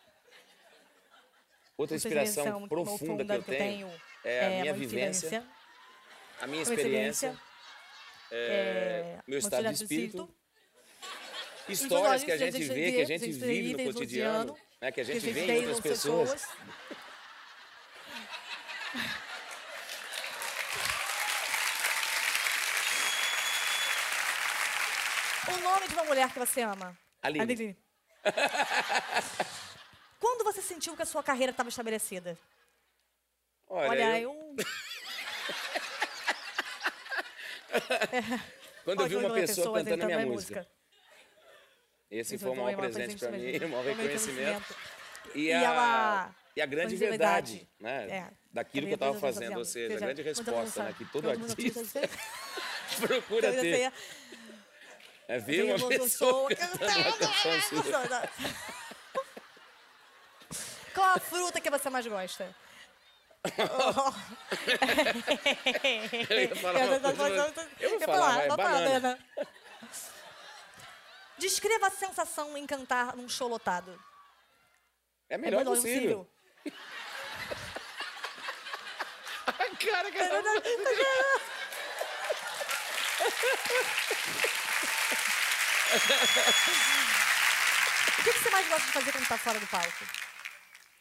Outra 1.84 1.98
inspiração 1.98 2.46
inspiração 2.46 2.68
profunda 2.70 3.26
que 3.26 3.32
eu 3.34 3.44
tenho 3.44 3.92
é 4.24 4.46
a 4.46 4.50
minha 4.50 4.72
uma 4.72 4.80
vivência, 4.80 5.46
a 6.40 6.48
minha 6.48 6.64
experiência, 6.64 7.38
é, 8.32 9.20
meu 9.28 9.38
uma 9.38 9.40
estado 9.40 9.68
de 9.68 9.74
espírito, 9.74 10.34
histórias 11.68 12.24
que 12.24 12.32
a 12.32 12.38
gente 12.38 12.64
vê, 12.64 12.92
que 12.94 13.02
a 13.02 13.06
gente 13.06 13.32
vive 13.34 13.84
no 13.84 13.94
cotidiano, 13.94 14.58
né, 14.82 14.94
que 14.94 15.02
a 15.02 15.04
gente 15.04 15.30
vê 15.30 15.46
em 15.46 15.68
outras 15.68 15.82
pessoas. 15.82 16.48
O 25.50 25.58
nome 25.62 25.88
de 25.90 25.94
uma 25.96 26.04
mulher 26.06 26.32
que 26.32 26.40
você 26.40 26.62
ama? 26.62 26.98
Aline. 27.22 27.46
Quando 27.46 27.84
você 30.54 30.62
sentiu 30.62 30.96
que 30.96 31.02
a 31.02 31.06
sua 31.06 31.24
carreira 31.24 31.52
estava 31.52 31.70
estabelecida? 31.70 32.38
Olha, 33.68 33.90
Olha, 33.90 34.20
eu, 34.20 34.32
eu... 34.32 34.56
quando 38.86 39.02
eu 39.02 39.08
vi 39.08 39.16
uma 39.16 39.34
pessoa 39.34 39.80
cantando 39.80 39.96
então, 39.96 40.06
minha 40.08 40.22
é 40.22 40.26
música, 40.26 40.68
esse 42.12 42.36
Isso 42.36 42.44
foi 42.44 42.52
um 42.52 42.56
também 42.56 42.76
maior 42.76 42.92
presente 42.92 43.18
para 43.18 43.32
mim, 43.32 43.66
um 43.66 43.70
maior 43.70 43.86
reconhecimento. 43.86 44.76
E, 45.34 45.46
E 45.46 45.54
a, 45.54 45.64
ela- 45.64 46.36
e 46.56 46.62
a 46.62 46.66
grande 46.68 46.96
verdade, 46.96 47.68
verdade. 47.80 48.08
né? 48.08 48.18
É. 48.18 48.30
Daquilo 48.52 48.86
que 48.86 48.94
eu 48.94 48.96
estava 48.96 49.20
fazendo, 49.20 49.58
ou 49.58 49.66
seja, 49.66 49.96
a 49.96 50.00
grande 50.00 50.22
resposta 50.22 50.84
né, 50.84 50.94
que 50.96 51.06
todo 51.06 51.32
artista 51.32 52.02
procura 53.02 53.52
ter. 53.54 53.92
É 55.28 55.40
ver 55.40 55.74
uma 55.74 55.88
pessoa 55.88 56.50
cantando 56.54 57.00
uma 57.00 57.18
canção 57.18 57.62
sua. 57.62 58.30
Qual 60.94 61.16
a 61.16 61.20
fruta 61.20 61.60
que 61.60 61.70
você 61.70 61.90
mais 61.90 62.08
gosta? 62.08 62.56
Eu 66.30 66.40
ia 66.40 66.56
falar 66.56 66.80
uma 66.80 67.00
coisa, 67.00 67.54
mas 67.56 67.68
eu 67.82 67.90
vou 67.90 68.00
falar, 68.00 68.38
vai, 68.38 68.48
uma 68.48 68.56
banana. 68.56 68.90
banana. 68.90 69.20
Descreva 71.38 71.88
a 71.88 71.92
sensação 71.92 72.58
em 72.58 72.66
cantar 72.66 73.18
num 73.18 73.28
show 73.28 73.50
lotado. 73.50 74.02
É 75.30 75.38
melhor 75.38 75.58
melhor 75.60 75.76
possível. 75.76 76.26
A 79.48 79.52
cara 79.76 80.10
que 80.10 80.18
ela... 80.18 80.42
O 88.20 88.24
que 88.24 88.32
que 88.32 88.40
você 88.40 88.50
mais 88.52 88.68
gosta 88.70 88.86
de 88.88 88.94
fazer 88.94 89.12
quando 89.12 89.24
está 89.24 89.38
fora 89.38 89.60
do 89.60 89.68
palco? 89.68 90.23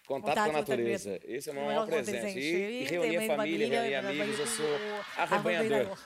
Contato 0.07 0.31
Vontade 0.31 0.51
com 0.51 0.57
a 0.57 0.61
natureza. 0.61 1.21
Esse 1.25 1.49
é 1.49 1.53
o 1.53 1.55
meu 1.55 1.65
maior 1.65 1.87
presente. 1.87 2.21
presente. 2.21 2.41
E, 2.41 2.83
e 2.83 2.85
reunir 2.85 3.27
família, 3.27 3.37
família, 3.37 3.83
reunir 3.83 3.95
amigos. 3.95 4.39
Eu 4.39 4.47
sou 4.47 4.79
arrebanhador. 5.17 5.99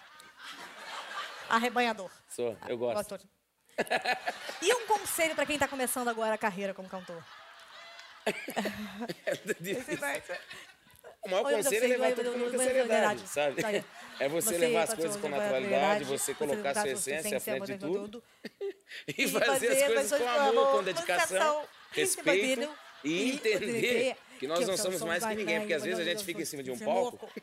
Arrebanhador. 1.48 2.10
Sou, 2.28 2.56
eu 2.68 2.76
gosto. 2.76 2.96
Gostou. 2.96 3.18
E 4.62 4.74
um 4.74 4.86
conselho 4.86 5.34
para 5.34 5.46
quem 5.46 5.56
está 5.56 5.68
começando 5.68 6.08
agora 6.08 6.34
a 6.34 6.38
carreira 6.38 6.74
como 6.74 6.88
cantor? 6.88 7.22
O 11.26 11.28
maior 11.28 11.46
Olha, 11.46 11.56
conselho 11.56 11.84
é 11.84 11.88
levar 11.88 12.12
tudo 12.12 12.32
com 12.32 12.38
muita 12.38 12.58
seriedade, 12.58 13.26
sabe? 13.26 13.60
Sabe? 13.60 13.84
É 14.18 14.30
você, 14.30 14.56
levar 14.56 14.84
as 14.84 14.94
coisas 14.94 15.20
com 15.20 15.28
naturalidade, 15.28 16.04
você 16.04 16.32
colocar 16.32 16.72
sua 16.72 16.88
essência 16.88 17.36
à 17.36 17.40
frente 17.40 17.66
de 17.66 17.78
tudo 17.78 18.24
e 19.06 19.28
fazer 19.28 19.72
as 19.72 19.82
coisas 19.82 20.18
com 20.18 20.26
amor, 20.26 20.70
com 20.70 20.82
dedicação, 20.84 21.64
respeito 21.90 22.66
e 23.06 23.32
entender 23.32 24.16
que 24.38 24.46
nós 24.46 24.66
não 24.66 24.76
somos 24.76 25.00
mais 25.02 25.24
que 25.24 25.34
ninguém, 25.34 25.60
porque 25.60 25.74
às 25.74 25.82
vezes 25.82 26.00
a 26.00 26.04
gente 26.04 26.24
fica 26.24 26.42
em 26.42 26.44
cima 26.44 26.62
de 26.62 26.70
um 26.70 26.78
palco, 26.78 27.28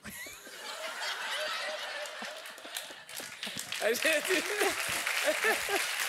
a 3.82 3.94
gente... 3.94 4.04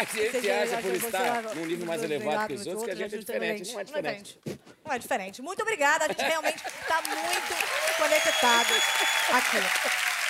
A 0.00 0.04
gente 0.04 0.50
acha 0.50 0.80
por 0.80 0.94
estar 0.94 1.42
num 1.54 1.66
nível 1.66 1.84
mais 1.84 2.02
elevado 2.02 2.46
que 2.46 2.54
os 2.54 2.66
outros 2.66 2.86
que 2.86 2.90
a 2.90 2.94
gente 2.94 3.16
é 3.16 3.18
diferente. 3.18 3.72
Não 3.72 3.80
é 3.80 3.84
diferente. 3.84 4.40
Não 4.82 4.92
é 4.94 4.98
diferente. 4.98 5.42
Muito 5.42 5.60
obrigada. 5.60 6.06
A 6.06 6.08
gente 6.08 6.22
realmente 6.22 6.56
está 6.56 7.02
muito 7.02 7.54
conectado 7.98 8.72
aqui. 9.30 9.58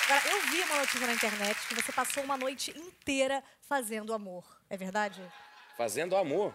Agora, 0.09 0.29
eu 0.29 0.41
vi 0.51 0.59
uma 0.63 0.75
notícia 0.75 1.07
na 1.07 1.13
internet 1.13 1.57
que 1.69 1.75
você 1.75 1.89
passou 1.93 2.21
uma 2.21 2.35
noite 2.35 2.77
inteira 2.77 3.41
fazendo 3.61 4.13
amor. 4.13 4.43
É 4.69 4.75
verdade? 4.75 5.21
Fazendo 5.81 6.15
amor. 6.15 6.53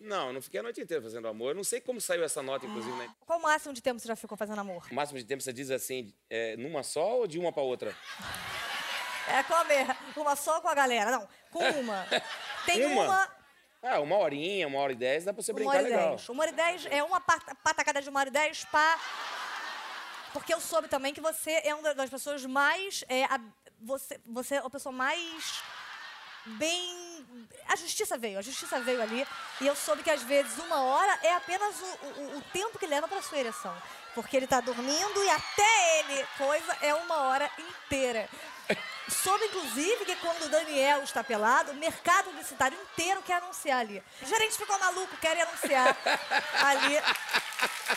Não, 0.00 0.32
não 0.32 0.40
fiquei 0.40 0.60
a 0.60 0.62
noite 0.62 0.80
inteira 0.80 1.02
fazendo 1.02 1.26
amor. 1.26 1.48
Eu 1.50 1.54
não 1.56 1.64
sei 1.64 1.80
como 1.80 2.00
saiu 2.00 2.22
essa 2.22 2.40
nota, 2.44 2.64
inclusive, 2.64 2.96
né? 2.96 3.12
Qual 3.26 3.40
o 3.40 3.42
máximo 3.42 3.74
de 3.74 3.82
tempo 3.82 3.98
você 3.98 4.06
já 4.06 4.14
ficou 4.14 4.38
fazendo 4.38 4.60
amor? 4.60 4.86
O 4.88 4.94
máximo 4.94 5.18
de 5.18 5.24
tempo 5.24 5.42
você 5.42 5.52
diz 5.52 5.68
assim, 5.68 6.14
é, 6.30 6.56
numa 6.56 6.84
só 6.84 7.16
ou 7.16 7.26
de 7.26 7.40
uma 7.40 7.52
para 7.52 7.62
outra? 7.64 7.92
É 9.28 9.42
com 9.42 9.54
a 9.54 9.64
mer- 9.64 9.96
uma 10.16 10.36
só 10.36 10.60
com 10.60 10.68
a 10.68 10.74
galera. 10.74 11.10
Não, 11.10 11.28
com 11.50 11.58
uma. 11.80 12.06
Tem 12.64 12.86
Uma? 12.86 13.02
uma, 13.04 13.32
Ah, 13.82 13.98
uma 13.98 14.16
horinha, 14.18 14.68
uma 14.68 14.78
hora 14.78 14.92
e 14.92 14.94
dez, 14.94 15.24
dá 15.24 15.32
pra 15.34 15.42
você 15.42 15.50
uma 15.50 15.56
brincar 15.56 15.74
hora 15.78 15.82
legal. 15.82 16.08
dez. 16.10 16.28
Uma 16.28 16.42
hora 16.44 16.52
e 16.52 16.54
dez 16.54 16.86
é 16.88 17.02
uma 17.02 17.20
pat- 17.20 17.56
patacada 17.64 18.00
de 18.00 18.08
uma 18.08 18.20
hora 18.20 18.28
e 18.28 18.32
dez 18.32 18.64
pra... 18.66 19.00
Porque 20.32 20.54
eu 20.54 20.60
soube 20.60 20.86
também 20.86 21.12
que 21.12 21.20
você 21.20 21.60
é 21.64 21.74
uma 21.74 21.92
das 21.92 22.08
pessoas 22.08 22.46
mais... 22.46 23.04
É, 23.08 23.24
a- 23.24 23.40
você, 23.80 24.20
você 24.24 24.54
é 24.54 24.58
a 24.58 24.70
pessoa 24.70 24.92
mais 24.92 25.60
bem... 26.46 27.04
A 27.68 27.76
justiça 27.76 28.16
veio, 28.16 28.38
a 28.38 28.42
justiça 28.42 28.78
veio 28.80 29.02
ali. 29.02 29.26
E 29.60 29.66
eu 29.66 29.74
soube 29.74 30.02
que 30.02 30.10
às 30.10 30.22
vezes 30.22 30.56
uma 30.58 30.82
hora 30.82 31.18
é 31.22 31.34
apenas 31.34 31.74
o, 31.80 31.84
o- 32.06 32.38
o 32.38 32.42
tempo 32.52 32.78
que 32.78 32.86
leva 32.86 33.08
para 33.08 33.20
sua 33.22 33.38
ereção. 33.38 33.76
Porque 34.14 34.36
ele 34.36 34.46
tá 34.46 34.60
dormindo 34.60 35.24
e 35.24 35.30
até 35.30 35.98
ele, 35.98 36.26
coisa, 36.38 36.76
é 36.80 36.94
uma 36.94 37.16
hora 37.22 37.50
inteira. 37.58 38.28
Soube, 39.08 39.44
inclusive, 39.44 40.04
que 40.04 40.16
quando 40.16 40.42
o 40.44 40.48
Daniel 40.48 41.02
está 41.02 41.22
pelado, 41.22 41.70
o 41.72 41.74
mercado 41.74 42.24
publicitário 42.30 42.76
inteiro 42.80 43.22
quer 43.22 43.34
anunciar 43.42 43.80
ali. 43.80 44.02
O 44.22 44.26
gerente 44.26 44.56
ficou 44.56 44.78
maluco, 44.78 45.16
quer 45.18 45.40
anunciar 45.40 45.96
ali 46.64 46.96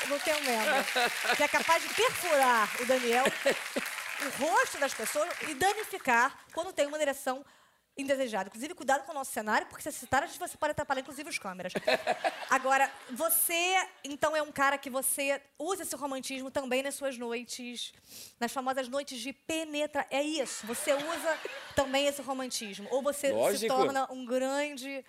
no 0.08 0.20
teu 0.20 0.36
membro. 0.42 1.36
Que 1.36 1.44
é 1.44 1.48
capaz 1.48 1.82
de 1.82 1.94
perfurar 1.94 2.70
o 2.82 2.86
Daniel, 2.86 3.26
o 4.22 4.44
rosto 4.44 4.78
das 4.78 4.94
pessoas 4.94 5.30
e 5.48 5.54
danificar 5.54 6.36
quando 6.54 6.74
tem 6.74 6.86
uma 6.86 7.00
direção 7.00 7.44
indesejada. 8.02 8.48
Inclusive, 8.48 8.74
cuidado 8.74 9.06
com 9.06 9.12
o 9.12 9.16
nosso 9.16 9.32
cenário, 9.32 9.68
porque 9.68 9.84
se 9.84 9.92
citar, 9.92 10.24
a 10.24 10.28
gente 10.28 10.40
você 10.40 10.58
pode 10.58 10.72
atrapalhar, 10.72 11.02
inclusive, 11.02 11.30
os 11.30 11.38
câmeras. 11.38 11.74
Agora, 12.50 12.92
você, 13.12 13.76
então, 14.04 14.36
é 14.36 14.42
um 14.42 14.52
cara 14.52 14.78
que 14.78 14.90
você 14.90 15.42
usa 15.58 15.84
esse 15.84 15.96
romantismo 15.96 16.50
também 16.50 16.82
nas 16.82 16.96
suas 16.96 17.18
noites, 17.18 17.94
nas 18.40 18.52
famosas 18.52 18.88
noites 18.88 19.20
de 19.20 19.34
penetra. 19.34 20.06
É 20.10 20.22
isso, 20.22 20.66
você 20.66 20.94
usa 20.94 21.38
também 21.76 22.08
esse 22.08 22.22
romantismo. 22.22 22.88
Ou 22.92 23.02
você 23.02 23.28
se 23.28 23.34
Lógico. 23.34 23.74
torna 23.74 24.12
um 24.12 24.26
grande... 24.26 25.04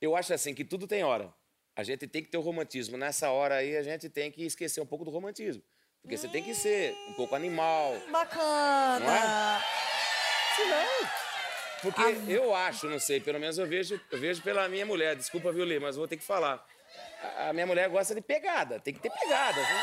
Eu 0.00 0.14
acho 0.14 0.32
assim 0.32 0.54
que 0.54 0.64
tudo 0.64 0.86
tem 0.86 1.02
hora. 1.02 1.32
A 1.74 1.82
gente 1.82 2.06
tem 2.06 2.22
que 2.22 2.30
ter 2.30 2.38
o 2.38 2.42
romantismo. 2.42 2.96
Nessa 2.96 3.30
hora 3.30 3.56
aí, 3.56 3.76
a 3.76 3.82
gente 3.82 4.08
tem 4.08 4.30
que 4.30 4.44
esquecer 4.44 4.80
um 4.80 4.86
pouco 4.86 5.04
do 5.04 5.10
romantismo. 5.10 5.62
Porque 6.00 6.16
você 6.16 6.28
tem 6.28 6.42
que 6.42 6.54
ser 6.54 6.96
um 7.08 7.14
pouco 7.14 7.34
animal. 7.34 7.94
Bacana! 8.10 9.00
Não 9.00 9.12
é? 9.12 9.60
Se 10.54 10.62
não. 11.86 11.92
Porque 11.92 12.32
eu 12.32 12.54
acho, 12.54 12.86
não 12.88 12.98
sei, 12.98 13.20
pelo 13.20 13.38
menos 13.40 13.58
eu 13.58 13.66
vejo, 13.66 14.00
eu 14.10 14.18
vejo 14.18 14.42
pela 14.42 14.68
minha 14.68 14.84
mulher. 14.86 15.14
Desculpa, 15.16 15.52
viu, 15.52 15.64
Lê, 15.64 15.78
mas 15.78 15.96
vou 15.96 16.06
ter 16.08 16.16
que 16.16 16.24
falar. 16.24 16.64
A- 17.22 17.48
A 17.48 17.52
minha 17.52 17.66
mulher 17.66 17.88
gosta 17.88 18.14
de 18.14 18.20
pegada, 18.20 18.78
tem 18.80 18.92
que 18.94 19.00
ter 19.00 19.10
pegada. 19.10 19.60
Viu? 19.62 19.76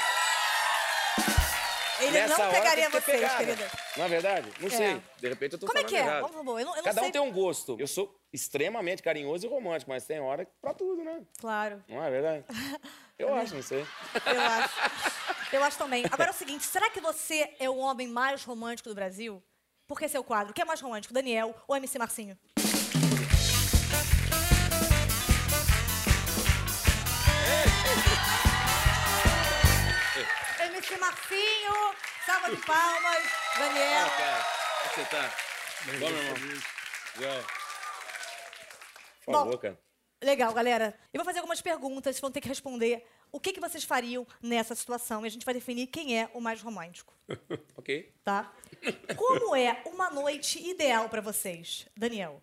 Ele 2.00 2.12
nessa 2.12 2.38
não 2.38 2.46
hora 2.50 2.54
pegaria 2.60 2.90
ter 2.90 3.02
vocês, 3.02 3.18
pegada. 3.22 3.38
querida. 3.46 3.72
Não 3.96 4.06
é 4.06 4.08
verdade? 4.10 4.52
Não 4.60 4.68
É. 4.68 4.72
sei. 4.72 5.02
De 5.22 5.30
repente 5.30 5.54
eu 5.54 5.60
tô 5.60 5.68
Como 5.68 5.78
é 5.78 5.82
falando 5.84 5.90
que 5.90 5.96
é? 5.96 6.00
errado. 6.00 6.22
Vamos, 6.22 6.36
vamos, 6.36 6.60
eu 6.60 6.66
não- 6.66 6.72
eu 6.74 6.78
não 6.78 6.84
Cada 6.84 7.02
um 7.02 7.04
sei. 7.04 7.12
tem 7.12 7.22
um 7.22 7.32
gosto. 7.32 7.78
Eu 7.80 7.88
sou 7.88 8.20
extremamente 8.34 9.02
carinhoso 9.04 9.46
e 9.46 9.50
romântico, 9.50 9.92
mas 9.92 10.06
tem 10.06 10.20
hora 10.20 10.46
pra 10.62 10.74
tudo, 10.74 11.04
né? 11.04 11.22
Claro, 11.40 11.84
Não 11.88 12.04
é 12.04 12.10
verdade? 12.10 12.46
Eu 13.18 13.34
acho, 13.36 13.54
não 13.56 13.62
sei. 13.62 13.80
eu 14.26 14.42
acho. 14.42 14.74
Eu 15.54 15.64
acho 15.64 15.78
também. 15.78 16.04
Agora 16.12 16.30
é 16.32 16.34
o 16.34 16.36
seguinte, 16.36 16.66
será 16.66 16.90
que 16.90 17.00
você 17.00 17.54
é 17.60 17.70
o 17.70 17.78
homem 17.78 18.08
mais 18.08 18.44
romântico 18.44 18.90
do 18.90 18.96
Brasil? 18.96 19.42
Por 19.88 20.00
que 20.00 20.08
seu 20.08 20.24
quadro? 20.24 20.54
Quem 20.54 20.64
é 20.64 20.66
mais 20.66 20.80
romântico, 20.80 21.14
Daniel 21.14 21.54
ou 21.68 21.76
MC 21.76 22.00
Marcinho? 22.00 22.38
MC 30.60 30.98
Marcinho, 30.98 31.96
salva 32.26 32.50
de 32.50 32.58
palmas, 32.66 33.24
Daniel. 33.58 34.06
Ah, 34.06 34.10
cara. 34.18 34.46
Como 34.84 34.96
você 34.96 35.06
tá? 35.06 35.34
Bom, 35.86 36.10
meu 36.10 36.18
irmão. 36.18 36.62
Já. 37.20 37.44
Por 39.26 39.32
Bom. 39.32 39.40
favor, 39.40 39.58
cara. 39.60 39.80
Legal, 40.24 40.54
galera. 40.54 40.98
Eu 41.14 41.20
vou 41.20 41.26
fazer 41.26 41.40
algumas 41.40 41.62
perguntas, 41.62 42.16
vocês 42.16 42.22
vão 42.22 42.32
ter 42.32 42.40
que 42.40 42.48
responder 42.48 43.06
o 43.34 43.40
que, 43.40 43.52
que 43.52 43.60
vocês 43.60 43.84
fariam 43.84 44.26
nessa 44.42 44.76
situação 44.76 45.24
e 45.24 45.28
a 45.28 45.30
gente 45.30 45.44
vai 45.44 45.54
definir 45.56 45.88
quem 45.88 46.18
é 46.20 46.30
o 46.34 46.40
mais 46.40 46.62
romântico, 46.62 47.14
Ok. 47.76 48.14
tá? 48.24 48.54
Como 49.18 49.56
é 49.56 49.82
uma 49.88 50.10
noite 50.12 50.60
ideal 50.66 51.10
pra 51.10 51.20
vocês, 51.20 51.88
Daniel? 51.98 52.42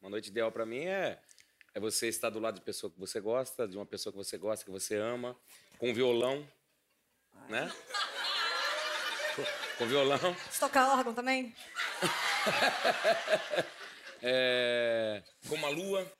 Uma 0.00 0.10
noite 0.10 0.28
ideal 0.28 0.50
pra 0.50 0.66
mim 0.66 0.84
é, 0.84 1.18
é 1.72 1.80
você 1.80 2.08
estar 2.08 2.28
do 2.30 2.40
lado 2.40 2.56
de 2.56 2.60
pessoa 2.60 2.90
que 2.90 2.98
você 2.98 3.20
gosta, 3.20 3.66
de 3.68 3.76
uma 3.76 3.86
pessoa 3.86 4.12
que 4.12 4.18
você 4.18 4.36
gosta, 4.36 4.64
que 4.64 4.70
você 4.70 4.96
ama, 4.96 5.36
com 5.78 5.94
violão, 5.94 6.46
né? 7.48 7.72
Com 9.78 9.86
violão. 9.86 10.18
Você 10.50 10.58
toca 10.60 10.92
órgão 10.92 11.14
também? 11.14 11.54
É, 14.22 15.22
com 15.46 15.54
uma 15.56 15.68
lua, 15.68 16.10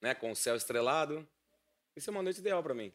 né? 0.00 0.14
Com 0.14 0.30
o 0.30 0.36
céu 0.36 0.54
estrelado. 0.54 1.26
Isso 1.96 2.10
é 2.10 2.12
uma 2.12 2.22
noite 2.22 2.38
ideal 2.38 2.62
pra 2.62 2.74
mim. 2.74 2.92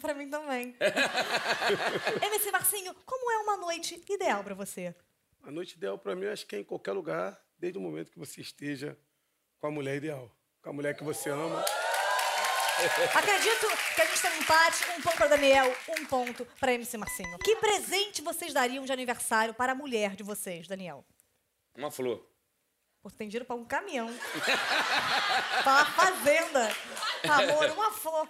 Pra 0.00 0.14
mim 0.14 0.28
também. 0.28 0.74
MC 2.22 2.50
Marcinho, 2.50 2.94
como 3.04 3.30
é 3.30 3.38
uma 3.38 3.56
noite 3.58 4.02
ideal 4.08 4.42
pra 4.42 4.54
você? 4.54 4.94
A 5.42 5.50
noite 5.50 5.76
ideal 5.76 5.98
para 5.98 6.14
mim, 6.14 6.26
acho 6.26 6.46
que 6.46 6.56
é 6.56 6.58
em 6.60 6.64
qualquer 6.64 6.92
lugar, 6.92 7.40
desde 7.58 7.78
o 7.78 7.82
momento 7.82 8.10
que 8.10 8.18
você 8.18 8.40
esteja 8.40 8.98
com 9.58 9.66
a 9.66 9.70
mulher 9.70 9.96
ideal, 9.96 10.30
com 10.62 10.70
a 10.70 10.72
mulher 10.72 10.96
que 10.96 11.04
você 11.04 11.30
ama. 11.30 11.64
Acredito 13.14 13.66
que 13.94 14.00
a 14.00 14.06
gente 14.06 14.22
tem 14.22 14.30
um 14.30 14.36
empate, 14.40 14.90
um 14.96 15.02
ponto 15.02 15.16
para 15.16 15.28
Daniel, 15.28 15.76
um 15.98 16.06
ponto 16.06 16.46
para 16.58 16.72
MC 16.72 16.96
Marcinho. 16.96 17.38
Que 17.38 17.56
presente 17.56 18.22
vocês 18.22 18.54
dariam 18.54 18.84
de 18.84 18.92
aniversário 18.92 19.52
para 19.52 19.72
a 19.72 19.74
mulher 19.74 20.16
de 20.16 20.22
vocês, 20.22 20.66
Daniel? 20.66 21.04
Uma 21.76 21.90
flor. 21.90 22.26
Pô, 23.02 23.10
tem 23.10 23.28
dinheiro 23.28 23.44
para 23.44 23.56
um 23.56 23.64
caminhão. 23.64 24.08
para 25.64 25.72
uma 25.72 25.86
fazenda. 25.86 26.68
Amor, 27.28 27.70
uma 27.70 27.92
flor. 27.92 28.28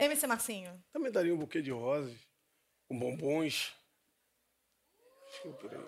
MC 0.00 0.26
Marcinho. 0.26 0.82
Também 0.92 1.12
daria 1.12 1.34
um 1.34 1.36
buquê 1.36 1.60
de 1.60 1.70
rosas, 1.70 2.16
com 2.88 2.98
bombons. 2.98 3.74
Acho 5.28 5.42
que 5.42 5.48
é 5.48 5.52
por 5.52 5.74
aí. 5.74 5.84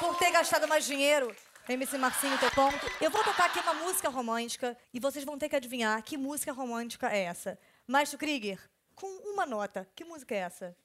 Por 0.00 0.18
ter 0.18 0.32
gastado 0.32 0.66
mais 0.66 0.84
dinheiro, 0.84 1.34
MC 1.68 1.96
Marcinho, 1.96 2.36
teu 2.40 2.50
ponto. 2.50 2.84
Eu 3.00 3.12
vou 3.12 3.22
tocar 3.22 3.46
aqui 3.46 3.60
uma 3.60 3.74
música 3.74 4.08
romântica 4.08 4.76
e 4.92 4.98
vocês 4.98 5.24
vão 5.24 5.38
ter 5.38 5.48
que 5.48 5.54
adivinhar 5.54 6.02
que 6.02 6.16
música 6.16 6.52
romântica 6.52 7.08
é 7.08 7.20
essa. 7.20 7.56
Maestro 7.86 8.18
Krieger, 8.18 8.58
com 8.96 9.06
uma 9.32 9.46
nota, 9.46 9.88
que 9.94 10.04
música 10.04 10.34
é 10.34 10.38
essa? 10.38 10.76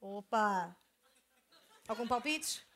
Opa! 0.00 0.76
Algum 1.86 2.08
palpite? 2.08 2.66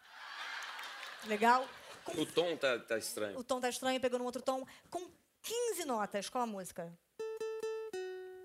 Legal? 1.24 1.68
Com 2.04 2.12
O 2.12 2.26
tom 2.26 2.56
tá, 2.56 2.78
tá 2.78 2.96
estranho. 2.96 3.36
O 3.36 3.42
tom 3.42 3.60
tá 3.60 3.68
estranho, 3.68 4.00
pegou 4.00 4.20
num 4.20 4.24
outro 4.24 4.40
tom. 4.40 4.64
Com 4.88 5.10
15 5.42 5.84
notas, 5.84 6.28
qual 6.28 6.44
a 6.44 6.46
música? 6.46 6.96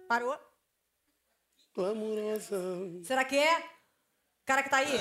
Parou? 0.08 0.38
Glamurosa. 1.74 2.58
Será 3.04 3.26
que 3.26 3.38
é? 3.38 3.64
Cara 4.46 4.64
que 4.64 4.70
tá 4.70 4.78
aí? 4.78 5.00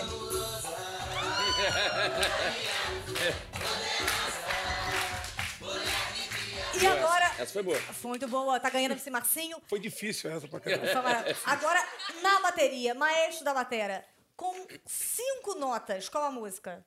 E 6.80 6.86
agora. 6.86 7.24
Essa 7.38 7.52
foi 7.52 7.62
boa. 7.62 7.78
Foi 7.78 8.08
muito 8.08 8.26
boa, 8.28 8.58
tá 8.58 8.70
ganhando 8.70 8.92
esse 8.92 9.10
Marcinho. 9.10 9.62
Foi 9.68 9.78
difícil 9.78 10.30
essa 10.30 10.48
pra 10.48 10.60
caramba. 10.60 11.24
Agora, 11.44 11.86
na 12.22 12.40
bateria, 12.40 12.94
maestro 12.94 13.44
da 13.44 13.54
bateria, 13.54 14.04
com 14.34 14.66
cinco 14.86 15.54
notas, 15.56 16.08
qual 16.08 16.24
a 16.24 16.30
música? 16.30 16.84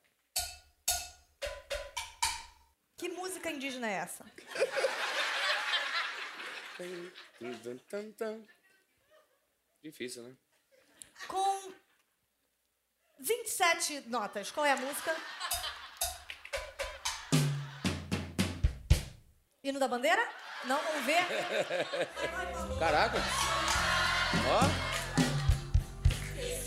Que 2.98 3.10
música 3.10 3.52
indígena 3.52 3.88
é 3.88 3.94
essa? 3.94 4.26
Difícil, 9.82 10.24
né? 10.24 10.36
Com 11.28 11.74
27 13.20 14.02
notas, 14.08 14.52
qual 14.52 14.66
é 14.66 14.72
a 14.72 14.78
música? 14.78 15.16
Hino 19.64 19.80
da 19.80 19.88
bandeira? 19.88 20.22
Não, 20.66 20.80
vamos 20.80 21.06
ver. 21.06 21.24
Caraca! 22.80 23.18
Ó! 24.48 24.88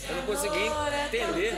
Eu 0.08 0.16
não 0.16 0.26
consegui 0.26 0.66
entender. 1.06 1.54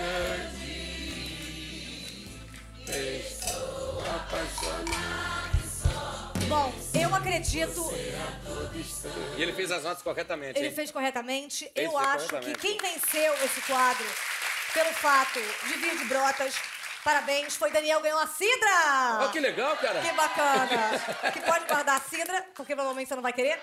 Bom, 6.52 6.70
eu 6.92 7.14
acredito, 7.14 7.80
E 9.38 9.42
ele 9.42 9.54
fez 9.54 9.72
as 9.72 9.84
notas 9.84 10.02
corretamente. 10.02 10.58
ele 10.58 10.68
hein? 10.68 10.74
fez 10.74 10.90
corretamente. 10.90 11.70
Ele 11.74 11.86
eu 11.86 11.92
fez 11.92 12.04
acho 12.04 12.24
que 12.24 12.28
corretamente. 12.28 12.60
quem 12.60 12.78
venceu 12.78 13.34
esse 13.42 13.62
quadro, 13.62 14.04
pelo 14.74 14.92
fato 14.92 15.40
de 15.66 15.72
vir 15.78 15.96
de 15.96 16.04
Brotas, 16.04 16.54
parabéns, 17.02 17.56
foi 17.56 17.70
Daniel 17.70 18.02
ganhou 18.02 18.18
a 18.18 18.26
Cidra! 18.26 19.20
Ó, 19.22 19.28
que 19.28 19.40
legal, 19.40 19.74
cara! 19.78 20.02
Que 20.02 20.12
bacana! 20.12 20.98
que 21.32 21.40
pode 21.40 21.64
guardar 21.64 21.96
a 21.96 22.00
cidra, 22.00 22.44
porque 22.54 22.74
provavelmente 22.74 23.08
você 23.08 23.14
não 23.14 23.22
vai 23.22 23.32
querer. 23.32 23.58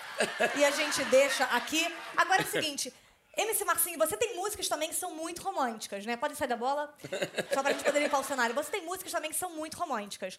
E 0.55 0.65
a 0.65 0.71
gente 0.71 1.03
deixa 1.05 1.43
aqui. 1.43 1.87
Agora 2.17 2.41
é 2.41 2.45
o 2.45 2.49
seguinte. 2.49 2.91
MC 3.39 3.63
Marcinho, 3.63 3.97
você 3.97 4.17
tem 4.17 4.35
músicas 4.35 4.67
também 4.67 4.89
que 4.89 4.95
são 4.95 5.15
muito 5.15 5.41
românticas, 5.41 6.05
né? 6.05 6.17
Pode 6.17 6.35
sair 6.35 6.49
da 6.49 6.57
bola? 6.57 6.93
Só 7.53 7.63
pra 7.63 7.71
gente 7.71 7.85
poder 7.85 8.01
limpar 8.01 8.19
o 8.19 8.23
cenário. 8.23 8.53
Você 8.53 8.69
tem 8.69 8.83
músicas 8.83 9.13
também 9.13 9.31
que 9.31 9.37
são 9.37 9.49
muito 9.55 9.77
românticas. 9.77 10.37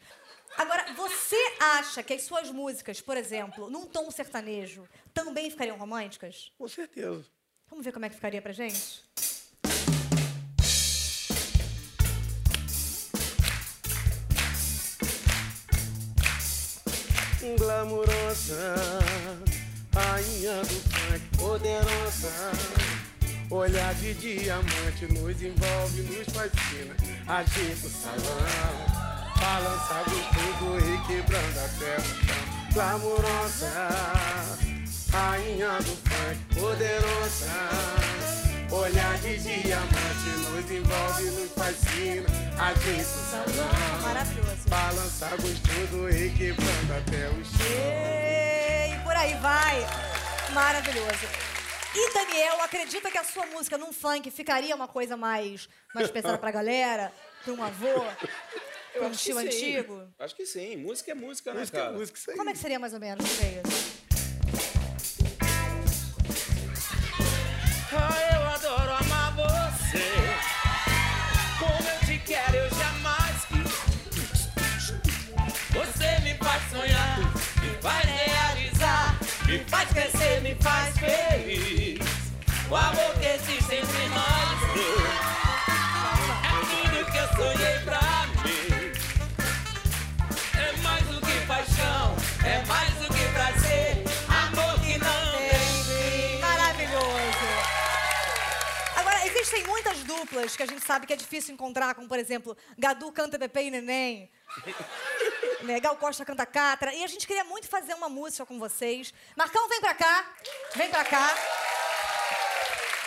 Agora, 0.58 0.92
você 0.92 1.36
acha 1.58 2.02
que 2.02 2.12
as 2.12 2.22
suas 2.22 2.50
músicas, 2.50 3.00
por 3.00 3.16
exemplo, 3.16 3.70
num 3.70 3.86
tom 3.86 4.10
sertanejo, 4.10 4.86
também 5.14 5.50
ficariam 5.50 5.78
românticas? 5.78 6.52
Com 6.58 6.68
certeza. 6.68 7.24
Vamos 7.70 7.84
ver 7.84 7.92
como 7.92 8.04
é 8.04 8.10
que 8.10 8.16
ficaria 8.16 8.42
pra 8.42 8.52
gente? 8.52 9.02
Glamurosa, 17.56 18.74
rainha 19.94 20.60
do 20.62 20.74
funk, 20.90 21.38
poderosa. 21.38 22.89
Olhar 23.50 23.92
de 23.94 24.14
diamante 24.14 25.06
nos 25.06 25.42
envolve, 25.42 26.02
nos 26.02 26.28
fascina. 26.32 26.94
Agita 27.26 27.84
o 27.84 27.90
salão, 27.90 28.46
balança 29.40 30.04
gostoso 30.04 30.78
e 30.78 31.06
quebrando 31.08 31.58
até 31.58 31.96
o 31.96 32.00
chão. 32.00 32.72
Glamurosa, 32.72 33.88
rainha 35.10 35.78
do 35.78 35.96
funk, 35.96 36.60
poderosa. 36.60 37.50
Olhar 38.70 39.18
de 39.18 39.38
diamante 39.38 40.30
nos 40.48 40.70
envolve, 40.70 41.24
nos 41.24 41.50
fascina. 41.50 42.28
Agita 42.56 43.02
o 43.02 43.30
salão. 43.30 44.02
Maravilhoso. 44.02 44.68
Balança 44.68 45.28
gostoso 45.30 46.08
e 46.08 46.30
quebrando 46.38 46.92
até 46.96 47.28
o 47.30 47.44
chão. 47.44 47.66
E 47.66 49.02
por 49.02 49.16
aí 49.16 49.34
vai. 49.42 49.84
Maravilhoso. 50.52 51.49
E 51.94 52.12
Daniel, 52.12 52.61
acredita 52.62 53.11
que 53.11 53.18
a 53.18 53.24
sua 53.24 53.46
música 53.46 53.76
num 53.76 53.92
funk 53.92 54.31
ficaria 54.31 54.74
uma 54.76 54.87
coisa 54.87 55.16
mais, 55.16 55.68
mais 55.94 56.11
pesada 56.11 56.38
pra 56.38 56.50
galera? 56.50 57.12
Pra 57.44 57.53
um 57.53 57.62
avô? 57.62 57.87
Pra 58.92 59.07
um 59.07 59.12
tio 59.12 59.38
sim. 59.38 59.46
antigo? 59.46 60.03
Acho 60.18 60.35
que 60.35 60.44
sim. 60.44 60.76
Música 60.76 61.12
é 61.12 61.14
música, 61.14 61.55
né, 61.55 61.61
Música 61.61 61.79
é 61.79 61.81
cara? 61.81 61.92
música, 61.92 62.18
isso 62.18 62.31
aí. 62.33 62.37
Como 62.37 62.50
é 62.50 62.53
que 62.53 62.59
seria 62.59 62.79
mais 62.79 62.92
ou 62.92 62.98
menos? 62.98 63.24
Sei. 63.31 63.62
Ah, 67.92 68.35
eu 68.35 68.42
adoro 68.48 68.92
amar 69.05 69.33
você. 69.37 70.03
Como 71.61 71.88
eu 71.88 72.00
te 72.05 72.18
quero, 72.26 72.57
eu 72.57 72.68
jamais 72.70 73.44
quis. 73.46 73.70
Você 75.72 76.18
me 76.24 76.35
faz 76.35 76.70
sonhar, 76.70 77.18
me 77.62 77.81
faz 77.81 78.05
realizar, 78.05 79.20
me 79.46 79.59
faz 79.66 79.88
crescer, 79.92 80.40
me 80.42 80.55
faz 80.57 80.98
feliz. 80.98 81.80
O 82.70 82.76
amor 82.76 83.12
que 83.18 83.26
existe 83.26 83.74
entre 83.74 84.09
nós 84.11 84.62
é 86.46 86.61
tudo 86.70 87.11
que 87.11 87.18
eu 87.18 87.28
sonhei 87.35 87.78
pra 87.80 88.26
mim. 88.44 88.92
É 90.56 90.72
mais 90.80 91.04
do 91.09 91.20
que 91.20 91.46
paixão, 91.48 92.14
é 92.46 92.64
mais 92.66 92.94
do 92.94 93.09
que 93.12 93.28
prazer. 93.33 94.04
Amor 94.28 94.80
que 94.85 94.96
não 94.98 95.48
tem 95.48 95.83
fim. 95.83 96.38
Maravilhoso. 96.38 97.48
Agora, 98.94 99.26
existem 99.26 99.64
muitas 99.64 100.04
duplas 100.04 100.54
que 100.54 100.62
a 100.62 100.66
gente 100.66 100.87
sabe 100.87 101.09
que 101.09 101.12
é 101.12 101.16
difícil 101.16 101.52
encontrar, 101.52 101.96
como 101.96 102.06
por 102.06 102.20
exemplo, 102.20 102.56
Gadu 102.78 103.11
canta 103.11 103.37
Pepe 103.37 103.62
e 103.62 103.70
Neném. 103.72 104.30
Né? 105.62 105.78
Gal 105.78 105.94
Costa 105.96 106.24
canta 106.24 106.46
Catra. 106.46 106.94
E 106.94 107.04
a 107.04 107.06
gente 107.06 107.26
queria 107.26 107.44
muito 107.44 107.68
fazer 107.68 107.92
uma 107.92 108.09
música 108.09 108.46
com 108.46 108.59
vocês. 108.59 109.12
Marcão, 109.37 109.68
vem 109.68 109.78
pra 109.78 109.92
cá. 109.92 110.24
Vem 110.74 110.88
pra 110.88 111.04
cá. 111.04 111.37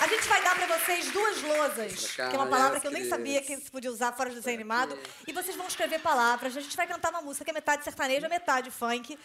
A 0.03 0.07
gente 0.07 0.27
vai 0.27 0.43
dar 0.43 0.53
pra 0.53 0.77
vocês 0.77 1.11
duas 1.11 1.41
lousas, 1.41 2.11
que 2.11 2.21
é 2.21 2.27
uma 2.37 2.45
palavra 2.45 2.77
que 2.77 2.85
eu 2.85 2.91
nem 2.91 3.07
sabia 3.07 3.41
que 3.41 3.55
se 3.55 3.71
podia 3.71 3.89
usar 3.89 4.11
fora 4.11 4.29
do 4.29 4.35
desenho 4.35 4.57
animado. 4.57 4.99
E 5.25 5.31
vocês 5.31 5.55
vão 5.55 5.65
escrever 5.65 5.99
palavras. 5.99 6.57
A 6.57 6.59
gente 6.59 6.75
vai 6.75 6.85
cantar 6.85 7.09
uma 7.09 7.21
música 7.21 7.45
que 7.45 7.51
é 7.51 7.53
metade 7.53 7.85
sertaneja, 7.85 8.27
metade 8.27 8.69
funk 8.69 9.17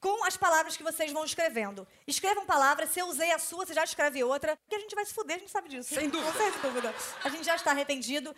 com 0.00 0.24
as 0.24 0.34
palavras 0.34 0.78
que 0.78 0.82
vocês 0.82 1.12
vão 1.12 1.26
escrevendo. 1.26 1.86
Escrevam 2.06 2.46
palavras, 2.46 2.88
se 2.88 3.00
eu 3.00 3.06
usei 3.06 3.30
a 3.32 3.38
sua, 3.38 3.66
você 3.66 3.74
já 3.74 3.84
escreve 3.84 4.24
outra, 4.24 4.56
que 4.66 4.76
a 4.76 4.78
gente 4.78 4.94
vai 4.94 5.04
se 5.04 5.12
fuder, 5.12 5.36
a 5.36 5.40
gente 5.40 5.50
sabe 5.50 5.68
disso. 5.68 5.94
Sem 5.94 6.08
dúvida. 6.08 6.32
Certa 6.32 6.58
dúvida. 6.66 6.94
A 7.22 7.28
gente 7.28 7.44
já 7.44 7.54
está 7.54 7.72
arrependido. 7.72 8.34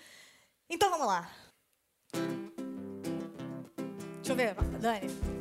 Então 0.69 0.91
vamos 0.91 1.07
lá. 1.07 1.31
Deixa 4.23 4.33
eu 4.33 4.35
ver, 4.35 4.55
Dani. 4.81 5.40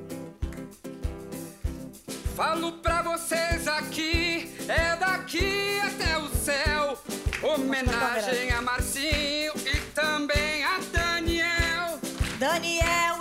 Falo 2.40 2.72
pra 2.72 3.02
vocês 3.02 3.68
aqui, 3.68 4.50
é 4.70 4.96
daqui 4.96 5.78
até 5.82 6.18
o 6.18 6.30
céu. 6.30 6.98
Homenagem 7.44 8.50
a 8.52 8.62
Marcinho 8.62 9.52
e 9.66 9.78
também 9.94 10.64
a 10.64 10.80
Daniel. 10.90 12.00
Daniel 12.40 13.19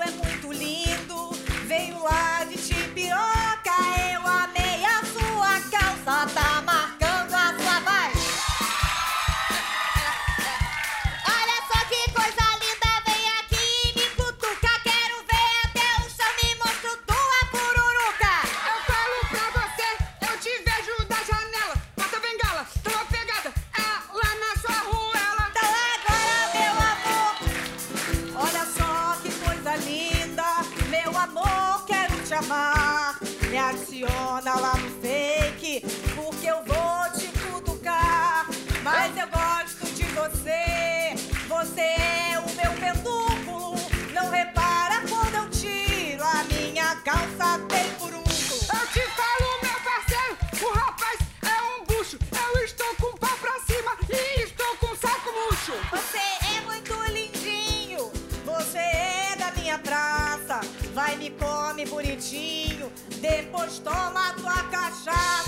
tem 47.68 47.85
furunco. 47.98 48.29
Eu 48.31 48.87
te 48.88 49.01
falo, 49.16 49.62
meu 49.62 49.81
parceiro, 49.81 50.37
o 50.61 50.72
rapaz 50.74 51.18
é 51.42 51.62
um 51.62 51.85
bucho. 51.85 52.18
Eu 52.33 52.64
estou 52.64 52.94
com 52.96 53.07
o 53.07 53.18
pau 53.18 53.37
pra 53.38 53.59
cima 53.61 53.96
e 54.11 54.42
estou 54.42 54.77
com 54.79 54.87
o 54.87 54.96
saco 54.96 55.31
murcho. 55.33 55.72
Você 55.90 56.18
é 56.18 56.61
muito 56.62 56.92
lindinho, 57.12 58.11
você 58.44 58.79
é 58.79 59.37
da 59.38 59.51
minha 59.53 59.79
praça. 59.79 60.61
Vai 60.92 61.16
me 61.16 61.31
come 61.31 61.87
bonitinho, 61.87 62.92
depois 63.20 63.79
toma 63.79 64.33
tua 64.35 64.62
cachaça. 64.64 65.47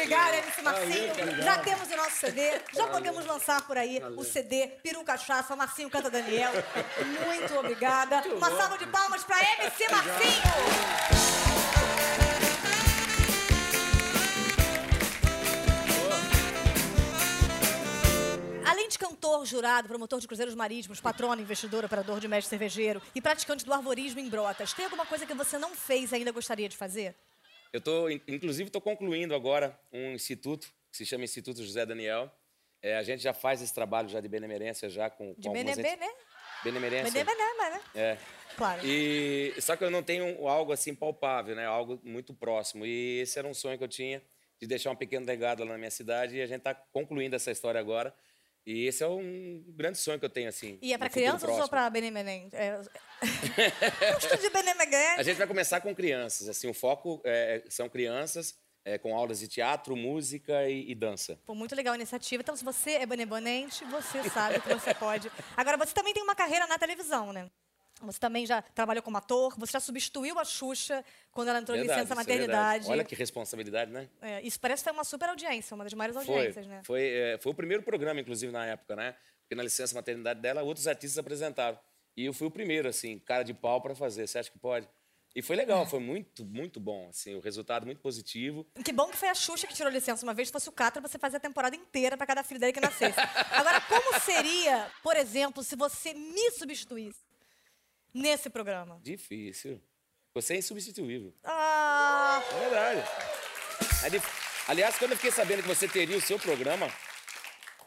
Obrigada, 0.00 0.36
MC 0.38 0.62
Marcinho. 0.62 1.42
Já 1.42 1.58
temos 1.58 1.90
o 1.90 1.96
nosso 1.96 2.16
CD. 2.16 2.60
Já 2.72 2.86
podemos 2.86 3.26
lançar 3.26 3.66
por 3.66 3.76
aí 3.76 4.00
o 4.16 4.24
CD 4.24 4.66
Peru 4.82 5.04
Cachaça, 5.04 5.54
Marcinho 5.54 5.90
Canta 5.90 6.10
Daniel. 6.10 6.50
Muito 7.26 7.54
obrigada. 7.58 8.22
Uma 8.34 8.50
salva 8.50 8.78
de 8.78 8.86
palmas 8.86 9.22
para 9.24 9.38
MC 9.62 9.88
Marcinho. 9.90 10.42
Além 18.66 18.88
de 18.88 18.98
cantor, 18.98 19.44
jurado, 19.44 19.88
promotor 19.88 20.20
de 20.20 20.28
cruzeiros 20.28 20.54
marítimos, 20.54 21.00
patrono, 21.00 21.42
investidor, 21.42 21.84
operador 21.84 22.20
de 22.20 22.28
mestre 22.28 22.50
cervejeiro 22.50 23.02
e 23.14 23.20
praticante 23.20 23.64
do 23.64 23.74
arborismo 23.74 24.20
em 24.20 24.28
Brotas, 24.28 24.72
tem 24.72 24.84
alguma 24.84 25.04
coisa 25.04 25.26
que 25.26 25.34
você 25.34 25.58
não 25.58 25.74
fez 25.74 26.12
e 26.12 26.14
ainda 26.14 26.30
gostaria 26.30 26.68
de 26.68 26.76
fazer? 26.76 27.16
Eu 27.72 27.80
tô, 27.80 28.08
in- 28.08 28.20
inclusive, 28.26 28.68
estou 28.68 28.80
concluindo 28.80 29.34
agora 29.34 29.78
um 29.92 30.12
instituto 30.12 30.68
que 30.90 30.96
se 30.96 31.06
chama 31.06 31.24
Instituto 31.24 31.62
José 31.62 31.86
Daniel. 31.86 32.30
É, 32.82 32.96
a 32.96 33.02
gente 33.02 33.22
já 33.22 33.32
faz 33.34 33.60
esse 33.62 33.72
trabalho 33.74 34.08
já 34.08 34.20
de 34.20 34.28
benemerência 34.28 34.88
já 34.88 35.08
com, 35.10 35.34
De 35.34 35.42
com 35.48 35.48
algumas 35.56 35.76
BNB, 35.76 35.88
enti- 35.88 36.00
né? 36.00 36.10
Benemerência. 36.64 37.12
BNB, 37.12 37.30
né? 37.70 37.80
É. 37.94 38.18
Claro. 38.56 38.80
E 38.84 39.54
só 39.60 39.76
que 39.76 39.84
eu 39.84 39.90
não 39.90 40.02
tenho 40.02 40.46
algo 40.48 40.72
assim 40.72 40.94
palpável, 40.94 41.54
né? 41.54 41.66
Algo 41.66 42.00
muito 42.02 42.34
próximo. 42.34 42.84
E 42.84 43.20
esse 43.20 43.38
era 43.38 43.46
um 43.46 43.54
sonho 43.54 43.78
que 43.78 43.84
eu 43.84 43.88
tinha 43.88 44.22
de 44.60 44.66
deixar 44.66 44.90
um 44.90 44.96
pequeno 44.96 45.24
legado 45.24 45.60
lá 45.64 45.72
na 45.72 45.78
minha 45.78 45.90
cidade 45.90 46.36
e 46.36 46.42
a 46.42 46.46
gente 46.46 46.58
está 46.58 46.74
concluindo 46.74 47.36
essa 47.36 47.50
história 47.50 47.78
agora. 47.80 48.14
E 48.66 48.86
esse 48.86 49.02
é 49.02 49.08
um 49.08 49.64
grande 49.68 49.98
sonho 49.98 50.18
que 50.18 50.24
eu 50.24 50.30
tenho 50.30 50.48
assim. 50.48 50.78
E 50.82 50.92
é 50.92 50.98
futuro 50.98 51.12
crianças 51.12 51.58
ou 51.58 51.68
pra 51.68 51.88
Benemenem? 51.88 52.48
É... 52.52 52.78
Gosto 54.12 54.38
de 54.38 54.50
Benemenem. 54.50 55.18
A 55.18 55.22
gente 55.22 55.36
vai 55.36 55.46
começar 55.46 55.80
com 55.80 55.94
crianças. 55.94 56.48
Assim, 56.48 56.68
o 56.68 56.74
foco 56.74 57.20
é, 57.24 57.64
são 57.68 57.88
crianças 57.88 58.54
é, 58.84 58.98
com 58.98 59.16
aulas 59.16 59.40
de 59.40 59.48
teatro, 59.48 59.96
música 59.96 60.68
e, 60.68 60.90
e 60.90 60.94
dança. 60.94 61.38
Pô, 61.46 61.54
muito 61.54 61.74
legal 61.74 61.94
a 61.94 61.96
iniciativa. 61.96 62.42
Então, 62.42 62.56
se 62.56 62.64
você 62.64 62.92
é 62.92 63.06
benevolente, 63.06 63.84
você 63.86 64.28
sabe 64.28 64.60
que 64.60 64.74
você 64.74 64.94
pode. 64.94 65.30
Agora, 65.56 65.76
você 65.76 65.94
também 65.94 66.14
tem 66.14 66.22
uma 66.22 66.34
carreira 66.34 66.66
na 66.66 66.78
televisão, 66.78 67.32
né? 67.32 67.50
Você 68.02 68.18
também 68.18 68.46
já 68.46 68.62
trabalhou 68.62 69.02
como 69.02 69.16
ator, 69.16 69.54
você 69.58 69.72
já 69.72 69.80
substituiu 69.80 70.38
a 70.38 70.44
Xuxa 70.44 71.04
quando 71.32 71.48
ela 71.48 71.60
entrou 71.60 71.76
em 71.76 71.80
Verdade, 71.80 72.00
licença 72.00 72.14
isso 72.14 72.20
é 72.20 72.32
maternidade. 72.32 72.90
Olha 72.90 73.04
que 73.04 73.14
responsabilidade, 73.14 73.90
né? 73.90 74.08
É, 74.20 74.40
isso 74.42 74.58
parece 74.58 74.82
ter 74.82 74.90
uma 74.90 75.04
super 75.04 75.28
audiência, 75.28 75.74
uma 75.74 75.84
das 75.84 75.94
maiores 75.94 76.24
Foi, 76.24 76.34
audiências, 76.36 76.66
né? 76.66 76.80
foi, 76.84 77.02
é, 77.02 77.38
foi 77.38 77.52
o 77.52 77.54
primeiro 77.54 77.82
programa, 77.82 78.20
inclusive, 78.20 78.52
na 78.52 78.66
época, 78.66 78.96
né? 78.96 79.14
Porque 79.42 79.54
na 79.54 79.62
licença 79.62 79.94
maternidade 79.94 80.40
dela, 80.40 80.62
outros 80.62 80.86
artistas 80.86 81.18
apresentaram. 81.18 81.78
E 82.16 82.24
eu 82.24 82.32
fui 82.32 82.46
o 82.46 82.50
primeiro, 82.50 82.88
assim, 82.88 83.18
cara 83.18 83.42
de 83.42 83.54
pau 83.54 83.80
para 83.80 83.94
fazer. 83.94 84.26
Você 84.26 84.38
acha 84.38 84.50
que 84.50 84.58
pode? 84.58 84.88
E 85.34 85.42
foi 85.42 85.54
legal, 85.54 85.86
foi 85.86 86.00
muito, 86.00 86.44
muito 86.44 86.80
bom, 86.80 87.08
assim, 87.08 87.36
o 87.36 87.40
resultado 87.40 87.86
muito 87.86 88.00
positivo. 88.00 88.66
Que 88.84 88.92
bom 88.92 89.06
que 89.08 89.16
foi 89.16 89.28
a 89.28 89.34
Xuxa 89.34 89.66
que 89.66 89.74
tirou 89.74 89.90
licença 89.90 90.26
uma 90.26 90.34
vez. 90.34 90.48
Se 90.48 90.52
fosse 90.52 90.68
o 90.68 90.72
Catra, 90.72 91.00
você 91.00 91.18
fazia 91.18 91.36
a 91.36 91.40
temporada 91.40 91.76
inteira 91.76 92.16
para 92.16 92.26
cada 92.26 92.42
filho 92.42 92.58
dele 92.58 92.72
que 92.72 92.80
nascesse. 92.80 93.16
Agora, 93.52 93.80
como 93.82 94.18
seria, 94.20 94.90
por 95.04 95.16
exemplo, 95.16 95.62
se 95.62 95.76
você 95.76 96.12
me 96.14 96.50
substituísse 96.50 97.20
nesse 98.14 98.48
programa? 98.50 98.98
Difícil. 99.02 99.80
Você 100.34 100.54
é 100.54 100.56
insubstituível. 100.58 101.34
Ah, 101.44 102.42
É 102.52 102.60
verdade. 102.60 103.00
É 104.16 104.70
Aliás, 104.70 104.96
quando 104.98 105.10
eu 105.12 105.16
fiquei 105.16 105.32
sabendo 105.32 105.62
que 105.62 105.68
você 105.68 105.88
teria 105.88 106.16
o 106.16 106.20
seu 106.20 106.38
programa, 106.38 106.88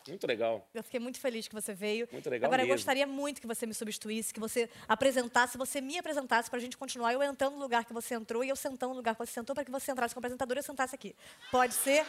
muito 0.06 0.28
legal. 0.28 0.68
eu 0.74 0.84
fiquei 0.84 1.00
muito 1.00 1.18
feliz 1.18 1.48
que 1.48 1.56
você 1.56 1.74
veio. 1.74 2.10
Muito 2.12 2.30
legal 2.30 2.48
Agora, 2.50 2.62
eu 2.64 2.66
mesmo. 2.68 2.76
gostaria 2.78 3.08
muito 3.08 3.40
que 3.40 3.48
você 3.48 3.66
me 3.66 3.74
substituísse, 3.74 4.34
que 4.34 4.40
você 4.42 4.70
apresentasse, 4.86 5.58
você 5.58 5.80
me 5.80 5.98
apresentasse 5.98 6.50
para 6.50 6.60
a 6.60 6.62
gente 6.62 6.76
continuar. 6.76 7.14
Eu 7.14 7.24
entrando 7.24 7.54
no 7.54 7.60
lugar 7.62 7.86
que 7.86 7.94
você 7.94 8.14
entrou 8.16 8.44
e 8.44 8.50
eu 8.50 8.56
sentando 8.58 8.90
no 8.92 8.98
lugar 8.98 9.16
que 9.16 9.26
você 9.26 9.32
sentou, 9.32 9.56
para 9.56 9.64
que 9.64 9.72
você 9.72 9.92
entrasse 9.94 10.14
como 10.14 10.26
apresentadora 10.26 10.60
e 10.60 10.62
eu 10.62 10.64
sentasse 10.64 10.94
aqui. 10.94 11.16
Pode 11.50 11.74
ser? 11.74 12.06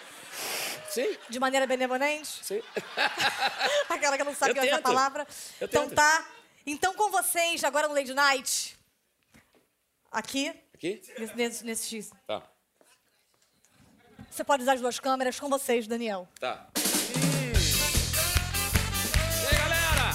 Sim, 0.91 1.17
De 1.29 1.39
maneira 1.39 1.69
benevolente? 1.69 2.45
sim. 2.45 2.61
Aquela 3.89 4.17
que 4.19 4.25
não 4.25 4.35
sabe 4.35 4.51
Eu 4.51 4.55
que 4.63 4.69
é 4.69 4.73
tento. 4.75 4.83
palavra. 4.83 5.25
Eu 5.61 5.67
então 5.69 5.83
tento. 5.85 5.95
tá. 5.95 6.27
Então 6.67 6.95
com 6.95 7.11
vocês, 7.11 7.63
agora 7.63 7.87
no 7.89 7.95
Lady 7.95 8.15
Night. 8.15 8.77
Aqui, 10.11 10.49
Aqui? 10.75 11.01
nesse, 11.19 11.35
nesse, 11.37 11.65
nesse 11.65 11.87
X. 11.89 12.11
Tá, 12.27 12.43
Você 14.31 14.45
pode 14.45 14.63
usar 14.63 14.75
as 14.75 14.81
duas 14.81 14.99
câmeras 15.01 15.39
com 15.39 15.49
vocês, 15.49 15.87
Daniel. 15.87 16.29
tá. 16.41 16.69
E 16.77 16.81
aí, 19.47 19.57
galera? 19.59 20.11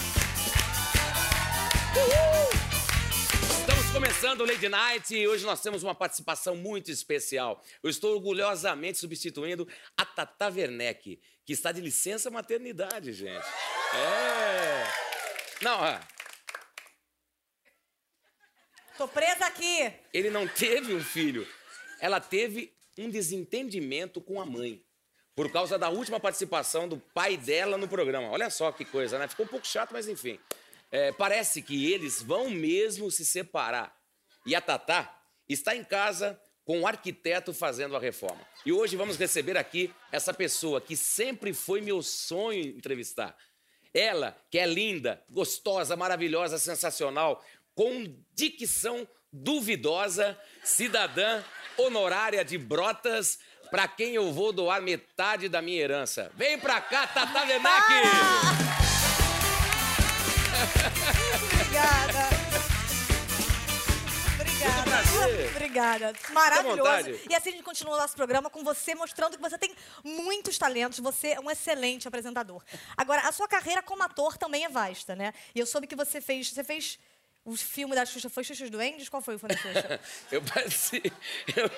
Uhul! 1.98 2.50
Estamos 3.60 3.92
começando 3.92 4.42
o 4.42 4.46
Lady 4.46 4.70
Night 4.70 5.14
e 5.16 5.28
hoje 5.28 5.46
nós 5.46 5.62
temos 5.62 5.84
uma 5.84 5.94
participação 5.94 6.56
muito 6.56 6.90
especial. 6.90 7.62
Eu 7.84 7.90
estou 7.90 8.16
orgulhosamente 8.16 8.98
substituindo 8.98 9.68
a 9.98 10.06
Tata 10.06 10.48
Werneck, 10.50 11.22
que 11.46 11.54
está 11.54 11.72
de 11.72 11.82
licença 11.82 12.32
maternidade, 12.32 13.14
gente. 13.14 13.46
É. 13.94 14.84
Não, 15.62 15.84
ah, 15.84 16.00
Tô 19.00 19.08
presa 19.08 19.46
aqui. 19.46 19.94
ele 20.14 20.30
não 20.30 20.46
teve 20.46 20.94
um 20.94 21.02
filho. 21.02 21.48
Ela 22.02 22.20
teve 22.20 22.74
um 22.98 23.10
desentendimento 23.10 24.20
com 24.20 24.42
a 24.42 24.46
mãe. 24.46 24.84
por 25.34 25.50
causa 25.50 25.80
da 25.80 25.88
última 25.88 26.20
participação 26.20 26.86
do 26.86 26.98
pai 26.98 27.38
dela 27.38 27.78
no 27.78 27.88
programa. 27.88 28.30
Olha 28.30 28.50
só 28.50 28.74
que 28.74 28.84
coisa, 28.84 29.18
né? 29.18 29.26
Ficou 29.26 29.46
um 29.46 29.50
pouco 29.50 29.66
chato, 29.66 29.92
mas 29.94 30.10
enfim. 30.10 30.38
É, 30.92 31.14
parece 31.14 31.62
que 31.62 31.94
eles 31.94 32.22
vão 32.22 32.50
mesmo 32.50 33.10
se 33.10 33.26
separar. 33.26 33.98
E 34.46 34.54
a 34.54 34.60
Tatá 34.60 35.18
está 35.48 35.74
em 35.74 35.84
casa 35.86 36.38
com 36.66 36.82
o 36.82 36.86
arquiteto 36.86 37.54
fazendo 37.54 37.96
a 37.96 38.00
reforma. 38.02 38.46
E 38.66 38.74
hoje 38.74 38.98
vamos 38.98 39.16
receber 39.16 39.56
aqui 39.56 39.94
essa 40.12 40.34
pessoa 40.34 40.82
que 40.82 40.98
sempre 40.98 41.54
foi 41.54 41.80
meu 41.80 42.04
sonho 42.04 42.60
entrevistar. 42.60 43.34
Ela, 43.94 44.38
que 44.52 44.60
é 44.60 44.68
linda, 44.68 45.24
gostosa, 45.30 45.96
maravilhosa, 45.96 46.60
sensacional, 46.60 47.44
com 47.80 48.13
dicção 48.36 49.08
duvidosa, 49.32 50.38
cidadã 50.65 51.42
honorária 51.78 52.44
de 52.44 52.58
Brotas, 52.58 53.39
para 53.72 53.88
quem 53.88 54.13
eu 54.13 54.34
vou 54.34 54.52
doar 54.52 54.82
metade 54.82 55.48
da 55.48 55.62
minha 55.62 55.82
herança. 55.82 56.30
Vem 56.36 56.60
pra 56.60 56.82
cá, 56.82 57.08
Tata 57.08 57.39
Werneck! 57.39 57.86
Obrigada. 61.54 62.50
Obrigada. 64.36 65.50
Obrigada. 65.56 66.13
Maravilhoso. 66.32 67.12
E 67.30 67.34
assim 67.34 67.48
a 67.48 67.52
gente 67.54 67.63
continua 67.63 67.96
o 67.96 67.98
nosso 67.98 68.13
programa 68.13 68.50
com 68.50 68.62
você 68.62 68.94
mostrando 68.94 69.38
que 69.38 69.42
você 69.42 69.58
tem 69.58 69.74
muitos 70.04 70.58
talentos, 70.58 71.00
você 71.00 71.30
é 71.30 71.39
um 71.39 71.50
excelente 71.50 72.06
apresentador. 72.10 72.62
Agora, 72.98 73.22
a 73.22 73.32
sua 73.32 73.48
carreira 73.48 73.82
como 73.82 74.04
ator 74.04 74.38
também 74.38 74.65
é 74.65 74.70
vasta, 74.70 75.15
né? 75.15 75.34
E 75.56 75.60
eu 75.62 75.65
soube 75.65 75.88
que 75.88 75.96
você 75.96 76.20
fez. 76.20 76.50
Você 76.52 76.62
fez. 76.62 77.00
O 77.50 77.56
filme 77.56 77.96
da 77.96 78.06
Xuxa 78.06 78.30
foi 78.30 78.44
Xuxa 78.44 78.70
Duendes? 78.70 79.10
Qual 79.10 79.22
foi 79.22 79.36
o 79.36 79.40
filme 79.40 79.56
da 79.56 79.62
Xuxa? 79.62 80.00
Eu, 80.32 80.42
partici- 80.44 81.02
eu 81.56 81.70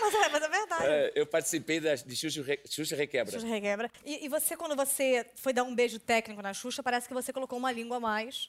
mas, 0.00 0.14
é, 0.14 0.28
mas 0.30 0.42
é 0.42 0.48
verdade. 0.48 0.84
é, 0.86 1.12
eu 1.14 1.26
participei 1.26 1.80
da, 1.80 1.94
de 1.94 2.16
Xuxa, 2.16 2.42
Re- 2.42 2.60
Xuxa 2.66 2.96
Requebra. 2.96 3.32
Xuxa 3.32 3.46
requebra. 3.46 3.90
E, 4.04 4.24
e 4.24 4.28
você, 4.28 4.56
quando 4.56 4.74
você 4.74 5.26
foi 5.36 5.52
dar 5.52 5.64
um 5.64 5.74
beijo 5.74 5.98
técnico 5.98 6.40
na 6.40 6.54
Xuxa, 6.54 6.82
parece 6.82 7.06
que 7.08 7.12
você 7.14 7.30
colocou 7.32 7.58
uma 7.58 7.70
língua 7.70 7.98
a 7.98 8.00
mais. 8.00 8.48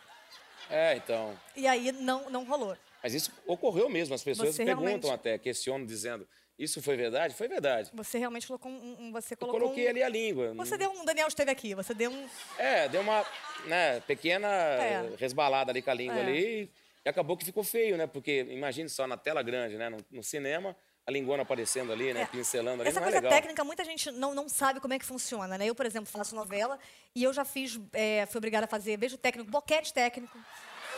É, 0.69 0.95
então. 0.95 1.37
E 1.55 1.67
aí 1.67 1.91
não, 1.91 2.29
não 2.29 2.45
rolou. 2.45 2.77
Mas 3.03 3.13
isso 3.13 3.31
ocorreu 3.45 3.89
mesmo. 3.89 4.13
As 4.15 4.23
pessoas 4.23 4.55
Você 4.55 4.63
perguntam 4.63 4.87
realmente- 4.87 5.11
até, 5.11 5.37
questionam, 5.37 5.85
dizendo: 5.85 6.27
Isso 6.59 6.81
foi 6.81 6.97
verdade? 6.97 7.33
Foi 7.33 7.47
verdade. 7.47 7.89
Você 7.93 8.17
realmente 8.17 8.45
colocou 8.45 8.69
um. 8.69 8.97
um- 8.99 9.11
você 9.13 9.33
Eu 9.33 9.37
colocou 9.37 9.61
coloquei 9.61 9.87
um- 9.87 9.89
ali 9.89 10.03
a 10.03 10.09
língua. 10.09 10.53
Você 10.55 10.77
deu 10.77 10.91
um. 10.91 11.05
Daniel 11.05 11.29
esteve 11.29 11.49
aqui, 11.49 11.73
você 11.73 11.93
deu 11.93 12.11
um. 12.11 12.29
É, 12.57 12.89
deu 12.89 12.99
uma 13.01 13.25
né, 13.65 14.01
pequena 14.01 14.47
É. 14.47 15.09
resbalada 15.17 15.71
ali 15.71 15.81
com 15.81 15.89
a 15.89 15.93
língua 15.93 16.17
É. 16.17 16.21
ali 16.21 16.71
e 17.05 17.09
acabou 17.09 17.37
que 17.37 17.45
ficou 17.45 17.63
feio, 17.63 17.95
né? 17.97 18.05
Porque 18.07 18.41
imagine 18.49 18.89
só 18.89 19.07
na 19.07 19.15
tela 19.15 19.41
grande, 19.41 19.77
né? 19.77 19.87
No, 19.87 19.97
no 20.11 20.21
cinema, 20.23 20.75
a 21.07 21.11
linguona 21.11 21.43
aparecendo 21.43 21.93
ali, 21.93 22.13
né? 22.13 22.23
É. 22.23 22.25
Pincelando 22.25 22.81
ali, 22.81 22.89
Essa 22.89 22.99
não 22.99 23.07
é 23.07 23.11
coisa 23.11 23.21
legal. 23.25 23.39
técnica, 23.39 23.63
muita 23.63 23.85
gente 23.85 24.11
não, 24.11 24.35
não 24.35 24.49
sabe 24.49 24.81
como 24.81 24.93
é 24.93 24.99
que 24.99 25.05
funciona, 25.05 25.57
né? 25.57 25.65
Eu, 25.65 25.73
por 25.73 25.85
exemplo, 25.85 26.11
faço 26.11 26.35
novela 26.35 26.77
e 27.15 27.23
eu 27.23 27.31
já 27.31 27.45
fiz, 27.45 27.79
é, 27.93 28.25
fui 28.25 28.37
obrigada 28.37 28.65
a 28.65 28.67
fazer 28.67 28.97
beijo 28.97 29.17
técnico, 29.17 29.49
boquete 29.49 29.93
técnico. 29.93 30.37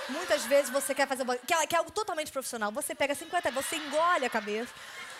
Muitas 0.09 0.43
vezes 0.45 0.71
você 0.71 0.95
quer 0.95 1.07
fazer 1.07 1.23
boquete, 1.23 1.45
que 1.45 1.53
é, 1.53 1.67
que 1.67 1.75
é 1.75 1.77
algo 1.77 1.91
totalmente 1.91 2.31
profissional. 2.31 2.71
Você 2.71 2.95
pega 2.95 3.13
50, 3.13 3.51
você 3.51 3.75
engole 3.75 4.25
a 4.25 4.29
cabeça, 4.29 4.73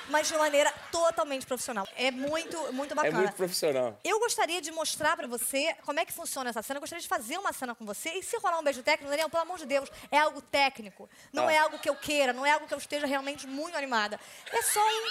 mas 0.09 0.27
de 0.27 0.35
maneira 0.37 0.71
totalmente 0.91 1.45
profissional. 1.45 1.87
É 1.95 2.11
muito, 2.11 2.57
muito 2.73 2.91
É 2.91 2.95
bacana. 2.95 3.17
muito 3.19 3.33
profissional. 3.33 3.99
Eu 4.03 4.19
gostaria 4.19 4.61
de 4.61 4.71
mostrar 4.71 5.15
pra 5.15 5.27
você 5.27 5.75
como 5.85 5.99
é 5.99 6.05
que 6.05 6.11
funciona 6.13 6.49
essa 6.49 6.61
cena. 6.61 6.77
Eu 6.77 6.81
gostaria 6.81 7.01
de 7.01 7.07
fazer 7.07 7.37
uma 7.37 7.53
cena 7.53 7.73
com 7.75 7.85
você. 7.85 8.09
E 8.11 8.23
se 8.23 8.37
rolar 8.37 8.59
um 8.59 8.63
beijo 8.63 8.83
técnico, 8.83 9.09
Daniel, 9.09 9.29
pelo 9.29 9.43
amor 9.43 9.57
de 9.57 9.65
Deus, 9.65 9.89
é 10.11 10.17
algo 10.17 10.41
técnico. 10.41 11.09
Não 11.31 11.47
Ah. 11.47 11.53
é 11.53 11.57
algo 11.59 11.79
que 11.79 11.89
eu 11.89 11.95
queira, 11.95 12.33
não 12.33 12.45
é 12.45 12.51
algo 12.51 12.67
que 12.67 12.73
eu 12.73 12.77
esteja 12.77 13.05
realmente 13.07 13.47
muito 13.47 13.77
animada. 13.77 14.19
É 14.51 14.61
só 14.61 14.79
um. 14.79 15.07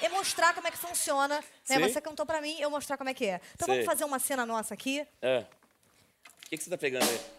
É 0.00 0.08
mostrar 0.10 0.54
como 0.54 0.66
é 0.68 0.70
que 0.70 0.78
funciona. 0.78 1.36
Né? 1.38 1.42
Sim. 1.64 1.78
Você 1.80 2.00
cantou 2.00 2.24
pra 2.24 2.40
mim, 2.40 2.56
eu 2.60 2.70
mostrar 2.70 2.96
como 2.96 3.10
é 3.10 3.14
que 3.14 3.26
é. 3.26 3.40
Então 3.54 3.66
Sei. 3.66 3.74
vamos 3.74 3.84
fazer 3.86 4.04
uma 4.04 4.18
cena 4.18 4.46
nossa 4.46 4.72
aqui. 4.74 5.04
É. 5.20 5.38
O 6.46 6.48
que, 6.50 6.56
que 6.56 6.64
você 6.64 6.70
tá 6.70 6.78
pegando 6.78 7.02
aí? 7.08 7.37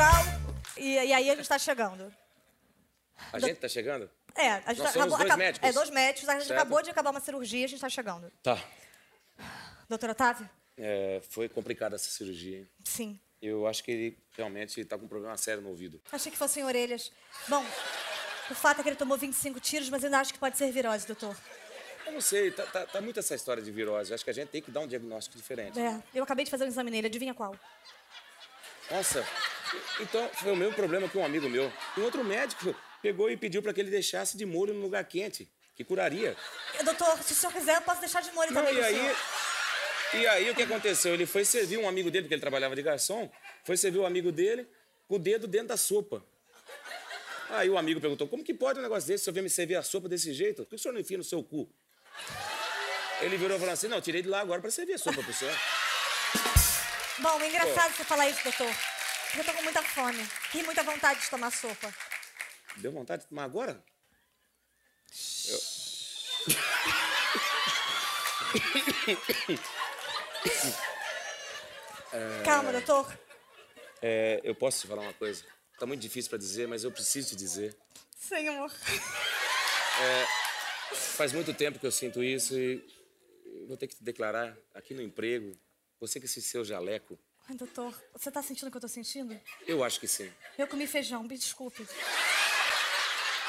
Hospital. 0.00 0.24
E, 0.76 0.94
e 0.94 1.12
aí 1.12 1.30
a 1.30 1.36
gente 1.36 1.48
tá 1.48 1.58
chegando. 1.58 2.12
A 3.32 3.38
gente 3.38 3.56
tá 3.56 3.68
chegando? 3.68 4.10
É, 4.34 4.48
a 4.50 4.72
gente 4.72 4.78
Nós 4.78 4.92
tá- 4.92 4.92
somos 4.92 5.08
dois 5.10 5.22
acab- 5.22 5.38
médicos. 5.38 5.68
É, 5.68 5.72
dois 5.72 5.90
médicos. 5.90 6.28
A 6.28 6.32
gente 6.34 6.46
Certo. 6.46 6.58
acabou 6.60 6.82
de 6.82 6.90
acabar 6.90 7.10
uma 7.10 7.20
cirurgia, 7.20 7.64
a 7.64 7.68
gente 7.68 7.80
tá 7.80 7.88
chegando. 7.88 8.32
Tá. 8.42 8.58
Doutor 9.88 10.10
Otávio? 10.10 10.48
É, 10.78 11.20
foi 11.28 11.48
complicada 11.48 11.96
essa 11.96 12.08
cirurgia. 12.10 12.58
hein? 12.58 12.68
Sim. 12.84 13.20
Eu 13.42 13.66
acho 13.66 13.82
que 13.82 13.90
ele 13.90 14.18
realmente 14.36 14.84
tá 14.84 14.96
com 14.98 15.04
um 15.04 15.08
problema 15.08 15.36
sério 15.36 15.62
no 15.62 15.70
ouvido. 15.70 16.00
Achei 16.12 16.30
que 16.30 16.38
fossem 16.38 16.64
orelhas. 16.64 17.10
Bom, 17.48 17.64
o 18.50 18.54
fato 18.54 18.80
é 18.80 18.82
que 18.82 18.88
ele 18.88 18.96
tomou 18.96 19.16
25 19.18 19.58
tiros, 19.60 19.88
mas 19.90 20.04
ainda 20.04 20.18
acho 20.20 20.32
que 20.32 20.38
pode 20.38 20.56
ser 20.56 20.70
virose, 20.70 21.06
doutor. 21.06 21.36
Eu 22.06 22.12
não 22.12 22.20
sei, 22.20 22.50
tá, 22.50 22.64
tá, 22.66 22.86
tá 22.86 23.00
muito 23.00 23.18
essa 23.18 23.34
história 23.34 23.62
de 23.62 23.70
virose. 23.70 24.12
Acho 24.12 24.24
que 24.24 24.30
a 24.30 24.34
gente 24.34 24.48
tem 24.48 24.60
que 24.62 24.70
dar 24.70 24.80
um 24.80 24.86
diagnóstico 24.86 25.36
diferente. 25.36 25.78
É, 25.78 26.02
eu 26.14 26.22
acabei 26.22 26.44
de 26.44 26.50
fazer 26.50 26.64
um 26.64 26.68
exame 26.68 26.90
nele, 26.90 27.06
adivinha 27.06 27.34
qual? 27.34 27.54
Nossa, 28.90 29.24
então 30.00 30.28
foi 30.34 30.52
o 30.52 30.56
mesmo 30.56 30.74
problema 30.74 31.08
que 31.08 31.18
um 31.18 31.24
amigo 31.24 31.48
meu. 31.48 31.72
Um 31.96 32.02
outro 32.02 32.24
médico 32.24 32.74
pegou 33.02 33.30
e 33.30 33.36
pediu 33.36 33.62
para 33.62 33.72
que 33.72 33.80
ele 33.80 33.90
deixasse 33.90 34.36
de 34.36 34.44
molho 34.44 34.74
no 34.74 34.80
lugar 34.80 35.04
quente, 35.04 35.50
que 35.74 35.84
curaria. 35.84 36.36
Eh, 36.78 36.82
Doutor, 36.82 37.22
se 37.22 37.32
o 37.32 37.36
senhor 37.36 37.52
quiser, 37.52 37.76
eu 37.76 37.82
posso 37.82 38.00
deixar 38.00 38.20
de 38.22 38.32
molho 38.32 38.52
Não, 38.52 38.62
também 38.62 38.78
e 38.78 38.84
aí, 38.84 39.16
e 40.14 40.26
aí 40.26 40.50
o 40.50 40.54
que 40.54 40.62
aconteceu? 40.62 41.14
Ele 41.14 41.26
foi 41.26 41.44
servir 41.44 41.78
um 41.78 41.88
amigo 41.88 42.10
dele, 42.10 42.24
porque 42.24 42.34
ele 42.34 42.40
trabalhava 42.40 42.74
de 42.74 42.82
garçom, 42.82 43.30
foi 43.64 43.76
servir 43.76 43.98
o 43.98 44.06
amigo 44.06 44.32
dele 44.32 44.68
com 45.08 45.16
o 45.16 45.18
dedo 45.18 45.46
dentro 45.46 45.68
da 45.68 45.76
sopa. 45.76 46.24
Aí 47.50 47.68
o 47.68 47.76
amigo 47.76 48.00
perguntou, 48.00 48.28
como 48.28 48.44
que 48.44 48.54
pode 48.54 48.78
um 48.78 48.82
negócio 48.82 49.08
desse, 49.08 49.22
o 49.22 49.24
senhor 49.24 49.34
vem 49.34 49.42
me 49.42 49.50
servir 49.50 49.76
a 49.76 49.82
sopa 49.82 50.08
desse 50.08 50.32
jeito? 50.32 50.62
Por 50.62 50.70
que 50.70 50.74
o 50.76 50.78
senhor 50.78 50.92
não 50.92 51.00
enfia 51.00 51.18
no 51.18 51.24
seu 51.24 51.42
cu? 51.42 51.68
Ele 53.20 53.36
virou 53.36 53.56
e 53.56 53.60
falou 53.60 53.74
assim, 53.74 53.88
não, 53.88 54.00
tirei 54.00 54.22
de 54.22 54.28
lá 54.28 54.40
agora 54.40 54.60
para 54.60 54.70
servir 54.70 54.94
a 54.94 54.98
sopa 54.98 55.22
pro 55.22 55.32
senhor. 55.32 55.54
Bom, 57.18 57.40
é 57.40 57.48
engraçado 57.48 57.94
você 57.94 58.04
falar 58.04 58.28
isso, 58.28 58.42
doutor. 58.44 58.72
Eu 59.36 59.44
tô 59.44 59.52
com 59.52 59.62
muita 59.62 59.82
fome 59.82 60.26
e 60.54 60.62
muita 60.62 60.82
vontade 60.82 61.20
de 61.20 61.30
tomar 61.30 61.52
sopa. 61.52 61.94
Deu 62.76 62.90
vontade 62.90 63.22
de 63.22 63.28
tomar 63.28 63.44
agora? 63.44 63.84
Calma, 72.44 72.72
doutor. 72.72 73.16
É, 74.02 74.40
eu 74.42 74.54
posso 74.54 74.80
te 74.80 74.88
falar 74.88 75.02
uma 75.02 75.14
coisa? 75.14 75.44
Tá 75.78 75.86
muito 75.86 76.00
difícil 76.00 76.28
para 76.28 76.38
dizer, 76.38 76.66
mas 76.66 76.82
eu 76.82 76.90
preciso 76.90 77.28
te 77.28 77.36
dizer. 77.36 77.76
Senhor. 78.18 78.70
Faz 81.16 81.32
muito 81.32 81.54
tempo 81.54 81.78
que 81.78 81.86
eu 81.86 81.92
sinto 81.92 82.22
isso 82.22 82.58
e 82.58 82.84
eu 83.44 83.68
vou 83.68 83.76
ter 83.76 83.86
que 83.86 83.94
te 83.94 84.02
declarar 84.02 84.56
aqui 84.74 84.92
no 84.92 85.02
emprego, 85.02 85.56
você 86.00 86.18
com 86.18 86.26
esse 86.26 86.42
seu 86.42 86.64
jaleco, 86.64 87.16
Ai, 87.50 87.56
doutor, 87.56 87.92
você 88.12 88.30
tá 88.30 88.40
sentindo 88.40 88.68
o 88.68 88.70
que 88.70 88.76
eu 88.76 88.80
tô 88.80 88.86
sentindo? 88.86 89.36
eu 89.66 89.82
acho 89.82 89.98
que 89.98 90.06
sim. 90.06 90.32
Eu 90.56 90.68
comi 90.68 90.86
feijão, 90.86 91.24
me 91.24 91.36
desculpe. 91.36 91.84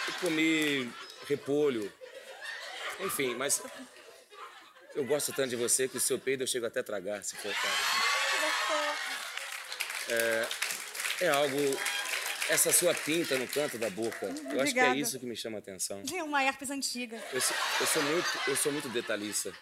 Eu 0.07 0.13
comi 0.19 0.91
repolho, 1.29 1.93
enfim, 3.01 3.35
mas 3.35 3.61
eu 4.95 5.05
gosto 5.05 5.31
tanto 5.33 5.51
de 5.51 5.55
você 5.55 5.87
que 5.87 5.97
o 5.97 5.99
seu 5.99 6.17
peido 6.17 6.41
eu 6.41 6.47
chego 6.47 6.65
até 6.65 6.79
a 6.79 6.83
tragar, 6.83 7.23
se 7.23 7.35
for 7.35 7.51
o 7.51 7.53
caso. 7.53 7.77
Doutor. 10.09 10.49
É 11.21 11.29
algo, 11.29 11.57
essa 12.49 12.73
sua 12.73 12.95
pinta 12.95 13.37
no 13.37 13.47
canto 13.47 13.77
da 13.77 13.91
boca, 13.91 14.25
eu 14.25 14.31
acho 14.31 14.73
que 14.73 14.79
é 14.79 14.83
Obrigada. 14.85 14.97
isso 14.97 15.19
que 15.19 15.27
me 15.27 15.35
chama 15.35 15.59
a 15.59 15.59
atenção. 15.59 16.01
É 16.11 16.23
uma 16.23 16.43
herpes 16.43 16.71
antiga. 16.71 17.23
Eu 17.31 17.39
sou, 17.39 17.55
eu 17.79 17.85
sou 17.85 18.01
muito, 18.01 18.29
eu 18.47 18.55
sou 18.55 18.71
muito 18.71 18.89
detalhista. 18.89 19.53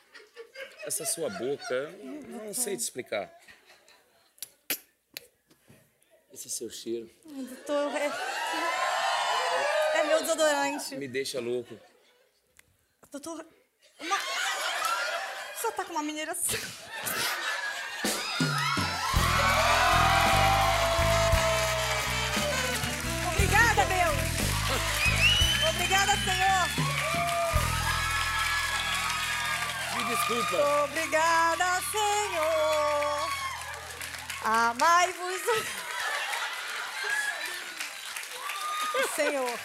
Essa 0.85 1.05
sua 1.05 1.29
boca, 1.29 1.93
não 2.29 2.53
sei 2.53 2.77
te 2.77 2.79
explicar. 2.79 3.29
Esse 6.39 6.49
seu 6.49 6.69
cheiro 6.69 7.11
doutor, 7.25 7.93
é... 7.97 8.09
É 9.93 10.03
meu 10.05 10.21
desodorante. 10.21 10.95
me 10.95 11.05
deixa 11.05 11.41
louco. 11.41 11.77
Doutor, 13.11 13.45
uma... 13.99 14.15
Senhor 15.59 15.73
tá 15.73 15.83
com 15.83 15.91
uma 15.91 16.01
mineração. 16.01 16.57
Obrigada, 23.33 23.85
Deus! 23.85 24.17
Obrigada, 25.71 26.13
Senhor! 26.23 26.69
Me 29.97 30.03
desculpa. 30.05 30.85
Obrigada, 30.85 31.81
Senhor! 31.91 33.29
Amai-vos. 34.45 35.78
Senhor, 39.07 39.59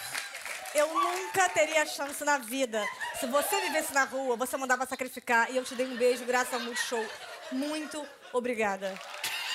eu 0.73 0.93
nunca 0.93 1.49
teria 1.49 1.85
chance 1.85 2.23
na 2.23 2.37
vida. 2.37 2.83
Se 3.19 3.25
você 3.27 3.61
vivesse 3.61 3.93
na 3.93 4.03
rua, 4.03 4.35
você 4.35 4.57
mandava 4.57 4.85
sacrificar 4.85 5.49
e 5.51 5.57
eu 5.57 5.63
te 5.63 5.75
dei 5.75 5.85
um 5.85 5.95
beijo 5.95 6.25
graças 6.25 6.53
ao 6.53 6.59
Multishow. 6.59 7.05
Muito 7.51 8.05
obrigada. 8.33 8.93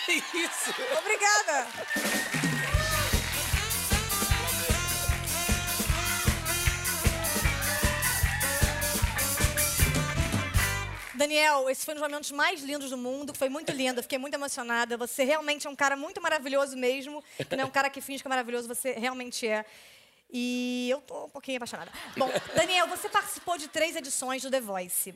Isso! 0.08 0.74
Obrigada! 0.98 2.49
Daniel, 11.20 11.68
esse 11.68 11.85
foi 11.85 11.92
um 11.92 11.98
dos 11.98 12.09
momentos 12.09 12.30
mais 12.30 12.62
lindos 12.62 12.88
do 12.88 12.96
mundo, 12.96 13.35
foi 13.35 13.50
muito 13.50 13.70
lindo, 13.72 14.02
fiquei 14.02 14.16
muito 14.16 14.33
emocionada. 14.33 14.96
Você 14.96 15.22
realmente 15.22 15.66
é 15.66 15.70
um 15.70 15.76
cara 15.76 15.94
muito 15.94 16.18
maravilhoso 16.18 16.74
mesmo, 16.78 17.22
não 17.50 17.61
é 17.61 17.64
um 17.66 17.70
cara 17.70 17.90
que 17.90 18.00
finge 18.00 18.22
que 18.22 18.26
é 18.26 18.30
maravilhoso, 18.30 18.66
você 18.66 18.92
realmente 18.92 19.46
é. 19.46 19.66
E 20.33 20.88
eu 20.88 20.98
tô 21.02 21.26
um 21.26 21.28
pouquinho 21.28 21.59
apaixonada. 21.59 21.92
Bom, 22.16 22.30
Daniel, 22.56 22.87
você 22.87 23.06
participou 23.06 23.59
de 23.59 23.68
três 23.68 23.96
edições 23.96 24.40
do 24.40 24.50
The 24.50 24.62
Voice. 24.62 25.14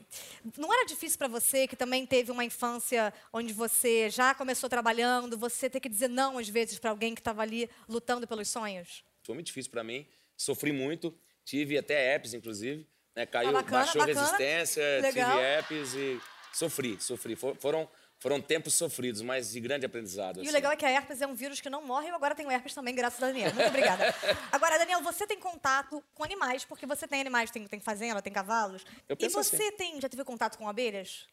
Não 0.55 0.71
era 0.71 0.85
difícil 0.85 1.17
para 1.17 1.27
você, 1.27 1.67
que 1.67 1.75
também 1.75 2.05
teve 2.05 2.31
uma 2.31 2.45
infância 2.45 3.11
onde 3.33 3.51
você 3.51 4.07
já 4.07 4.35
começou 4.35 4.69
trabalhando, 4.69 5.35
você 5.35 5.67
ter 5.71 5.79
que 5.79 5.89
dizer 5.89 6.07
não 6.07 6.37
às 6.37 6.47
vezes 6.47 6.77
para 6.77 6.91
alguém 6.91 7.15
que 7.15 7.21
estava 7.21 7.41
ali 7.41 7.67
lutando 7.89 8.27
pelos 8.27 8.47
sonhos? 8.47 9.03
Foi 9.23 9.33
muito 9.33 9.47
difícil 9.47 9.71
para 9.71 9.83
mim. 9.83 10.05
Sofri 10.37 10.71
muito. 10.71 11.17
Tive 11.43 11.79
até 11.79 12.13
apps, 12.13 12.35
inclusive. 12.35 12.85
Né? 13.15 13.25
Caiu, 13.25 13.49
Ah, 13.49 13.53
bacana, 13.53 13.77
baixou 13.85 14.01
bacana. 14.01 14.19
resistência, 14.21 14.83
Legal. 15.01 15.31
tive 15.31 15.43
apps 15.43 15.93
e 15.93 16.21
sofri, 16.53 16.97
sofri. 16.99 17.35
For- 17.35 17.55
Foram, 17.55 17.89
foram 18.19 18.41
tempos 18.41 18.73
sofridos, 18.75 19.21
mas 19.21 19.51
de 19.51 19.59
grande 19.61 19.85
aprendizado. 19.85 20.37
E 20.37 20.41
assim. 20.41 20.49
o 20.49 20.53
legal 20.53 20.71
é 20.71 20.75
que 20.75 20.85
a 20.85 20.91
herpes 20.91 21.21
é 21.21 21.27
um 21.27 21.33
vírus 21.33 21.61
que 21.61 21.69
não 21.69 21.81
morre, 21.85 22.09
eu 22.09 22.15
agora 22.15 22.35
tenho 22.35 22.51
herpes 22.51 22.73
também, 22.73 22.93
graças 22.93 23.21
a 23.23 23.27
Daniel. 23.27 23.53
Muito 23.53 23.67
obrigada. 23.67 24.13
Agora, 24.51 24.77
Daniel, 24.77 25.01
você 25.01 25.25
tem 25.25 25.39
contato 25.39 26.03
com 26.13 26.23
animais, 26.23 26.65
porque 26.65 26.85
você 26.85 27.07
tem 27.07 27.21
animais, 27.21 27.49
tem, 27.51 27.65
tem 27.67 27.79
fazenda, 27.79 28.21
tem 28.21 28.33
cavalos. 28.33 28.83
Eu 29.07 29.13
e 29.13 29.17
penso 29.17 29.41
você 29.41 29.55
assim. 29.55 29.71
tem, 29.77 30.01
já 30.01 30.09
teve 30.09 30.23
contato 30.25 30.57
com 30.57 30.67
abelhas? 30.67 31.25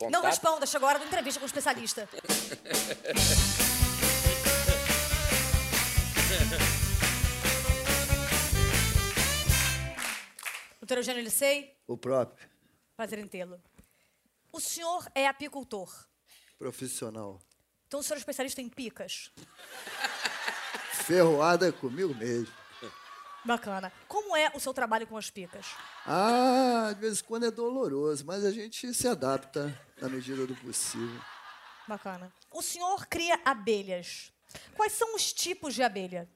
Não 0.00 0.06
Contato- 0.08 0.26
responda, 0.26 0.66
chegou 0.66 0.86
a 0.86 0.90
hora 0.90 0.98
da 1.00 1.06
entrevista 1.06 1.40
com 1.40 1.44
o 1.44 1.46
especialista. 1.46 2.08
Doutor 10.90 11.02
Eugênio 11.02 11.22
Licei, 11.22 11.76
O 11.86 11.96
próprio. 11.96 12.48
prazer 12.96 13.20
em 13.20 13.28
tê-lo. 13.28 13.62
O 14.50 14.58
senhor 14.58 15.06
é 15.14 15.28
apicultor, 15.28 15.88
Profissional. 16.58 17.38
então 17.86 18.00
o 18.00 18.02
senhor 18.02 18.16
é 18.16 18.18
especialista 18.18 18.60
em 18.60 18.68
picas. 18.68 19.30
Ferroada 21.04 21.72
comigo 21.72 22.12
mesmo. 22.12 22.52
Bacana. 23.44 23.92
Como 24.08 24.36
é 24.36 24.50
o 24.52 24.58
seu 24.58 24.74
trabalho 24.74 25.06
com 25.06 25.16
as 25.16 25.30
picas? 25.30 25.64
Ah, 26.04 26.90
de 26.92 27.00
vez 27.00 27.20
em 27.20 27.24
quando 27.24 27.46
é 27.46 27.52
doloroso, 27.52 28.26
mas 28.26 28.44
a 28.44 28.50
gente 28.50 28.92
se 28.92 29.06
adapta 29.06 29.72
na 30.02 30.08
medida 30.08 30.44
do 30.44 30.56
possível. 30.56 31.20
Bacana. 31.86 32.32
O 32.50 32.62
senhor 32.62 33.06
cria 33.06 33.40
abelhas. 33.44 34.32
Quais 34.74 34.94
são 34.94 35.14
os 35.14 35.32
tipos 35.32 35.72
de 35.72 35.84
abelha? 35.84 36.28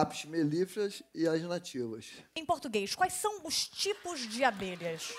Apis 0.00 0.24
melíferas 0.24 1.04
e 1.14 1.24
as 1.28 1.40
nativas. 1.42 2.10
Em 2.34 2.44
português, 2.44 2.96
quais 2.96 3.12
são 3.12 3.40
os 3.44 3.68
tipos 3.68 4.22
de 4.22 4.42
abelhas? 4.42 5.14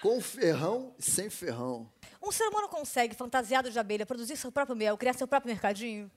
Com 0.00 0.20
ferrão 0.20 0.94
e 0.96 1.02
sem 1.02 1.28
ferrão. 1.28 1.92
Um 2.22 2.30
ser 2.30 2.44
humano 2.44 2.68
consegue, 2.68 3.16
fantasiado 3.16 3.68
de 3.68 3.76
abelha, 3.80 4.06
produzir 4.06 4.36
seu 4.36 4.52
próprio 4.52 4.76
mel, 4.76 4.96
criar 4.96 5.14
seu 5.14 5.26
próprio 5.26 5.52
mercadinho? 5.52 6.08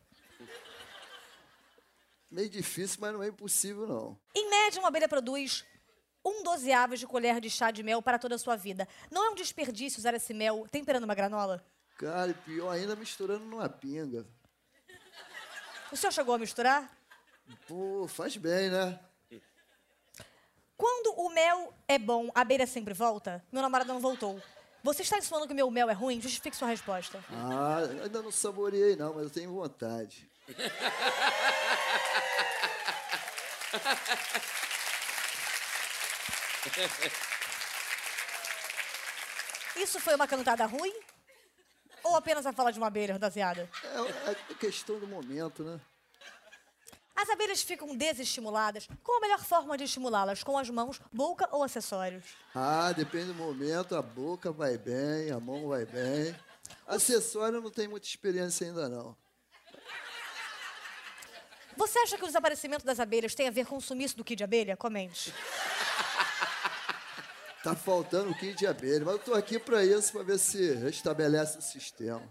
Meio 2.30 2.48
difícil, 2.48 3.00
mas 3.02 3.12
não 3.12 3.24
é 3.24 3.30
impossível, 3.30 3.88
não. 3.88 4.20
Em 4.36 4.48
média, 4.52 4.80
uma 4.80 4.90
abelha 4.90 5.10
produz 5.10 5.66
um 6.24 6.44
dozeavos 6.44 7.00
de 7.00 7.08
colher 7.08 7.42
de 7.42 7.50
chá 7.50 7.72
de 7.72 7.82
mel 7.82 8.04
para 8.04 8.20
toda 8.20 8.36
a 8.36 8.38
sua 8.38 8.56
vida. 8.56 8.88
Não 9.10 9.26
é 9.26 9.30
um 9.32 9.36
desperdício 9.36 9.98
usar 9.98 10.14
esse 10.14 10.32
mel 10.32 10.68
temperando 10.70 11.06
uma 11.06 11.16
granola? 11.16 11.66
Cara, 11.98 12.30
e 12.30 12.34
pior 12.36 12.70
ainda 12.70 12.96
misturando 12.96 13.46
numa 13.46 13.68
pinga. 13.68 14.28
O 15.92 15.98
senhor 15.98 16.12
chegou 16.12 16.36
a 16.36 16.38
misturar? 16.38 17.03
Pô, 17.68 18.08
faz 18.08 18.38
bem, 18.38 18.70
né? 18.70 19.00
Quando 20.78 21.14
o 21.18 21.30
mel 21.30 21.74
é 21.88 21.98
bom, 21.98 22.30
a 22.36 22.42
abelha 22.42 22.68
sempre 22.68 22.94
volta? 22.94 23.44
Meu 23.52 23.62
namorado 23.62 23.94
não 23.94 24.00
voltou. 24.00 24.42
Você 24.84 25.02
está 25.02 25.18
insinuando 25.18 25.48
que 25.48 25.54
meu 25.54 25.72
mel 25.72 25.90
é 25.90 25.94
ruim? 25.94 26.20
Justifique 26.20 26.58
sua 26.58 26.68
resposta. 26.68 27.24
Ah, 27.32 27.78
ainda 28.04 28.22
não 28.22 28.32
saboreei, 28.32 28.98
não, 28.98 29.14
mas 29.14 29.24
eu 29.24 29.30
tenho 29.30 29.54
vontade. 29.54 30.30
Isso 39.78 40.00
foi 40.02 40.16
uma 40.16 40.28
cantada 40.28 40.66
ruim? 40.66 40.94
Ou 42.04 42.18
apenas 42.18 42.46
a 42.46 42.52
fala 42.52 42.72
de 42.74 42.78
uma 42.78 42.88
abelha 42.88 43.14
fantasiada? 43.14 43.70
É, 44.28 44.32
é 44.32 44.54
questão 44.56 45.00
do 45.00 45.08
momento, 45.08 45.64
né? 45.64 45.80
As 47.24 47.30
abelhas 47.30 47.62
ficam 47.62 47.96
desestimuladas. 47.96 48.86
Qual 49.02 49.18
a 49.18 49.22
melhor 49.22 49.40
forma 49.40 49.78
de 49.78 49.86
estimulá-las? 49.86 50.44
Com 50.44 50.58
as 50.58 50.70
mãos, 50.70 51.00
boca 51.10 51.48
ou 51.54 51.64
acessórios? 51.64 52.22
Ah, 52.54 52.92
depende 52.92 53.28
do 53.28 53.34
momento, 53.34 53.96
a 53.96 54.02
boca 54.02 54.52
vai 54.52 54.78
bem, 54.78 55.32
a 55.32 55.40
mão 55.40 55.70
vai 55.70 55.86
bem. 55.86 56.36
Acessório 56.86 57.62
não 57.62 57.72
tenho 57.72 57.92
muita 57.92 58.06
experiência 58.06 58.68
ainda, 58.68 58.90
não. 58.90 59.16
Você 61.78 61.98
acha 62.00 62.18
que 62.18 62.24
o 62.24 62.28
desaparecimento 62.28 62.86
das 62.86 63.00
abelhas 63.00 63.34
tem 63.34 63.48
a 63.48 63.52
ver 63.52 63.66
com 63.66 63.78
o 63.78 63.82
sumiço 63.82 64.18
do 64.18 64.24
kit 64.26 64.36
de 64.36 64.44
abelha? 64.44 64.76
Comente. 64.76 65.34
Tá 67.64 67.74
faltando 67.74 68.32
o 68.32 68.38
kit 68.38 68.54
de 68.54 68.68
abelha, 68.68 69.06
mas 69.06 69.14
eu 69.14 69.20
tô 69.20 69.34
aqui 69.34 69.58
para 69.58 69.86
isso, 69.86 70.12
para 70.12 70.24
ver 70.24 70.38
se 70.38 70.74
restabelece 70.74 71.58
o 71.58 71.62
sistema. 71.62 72.22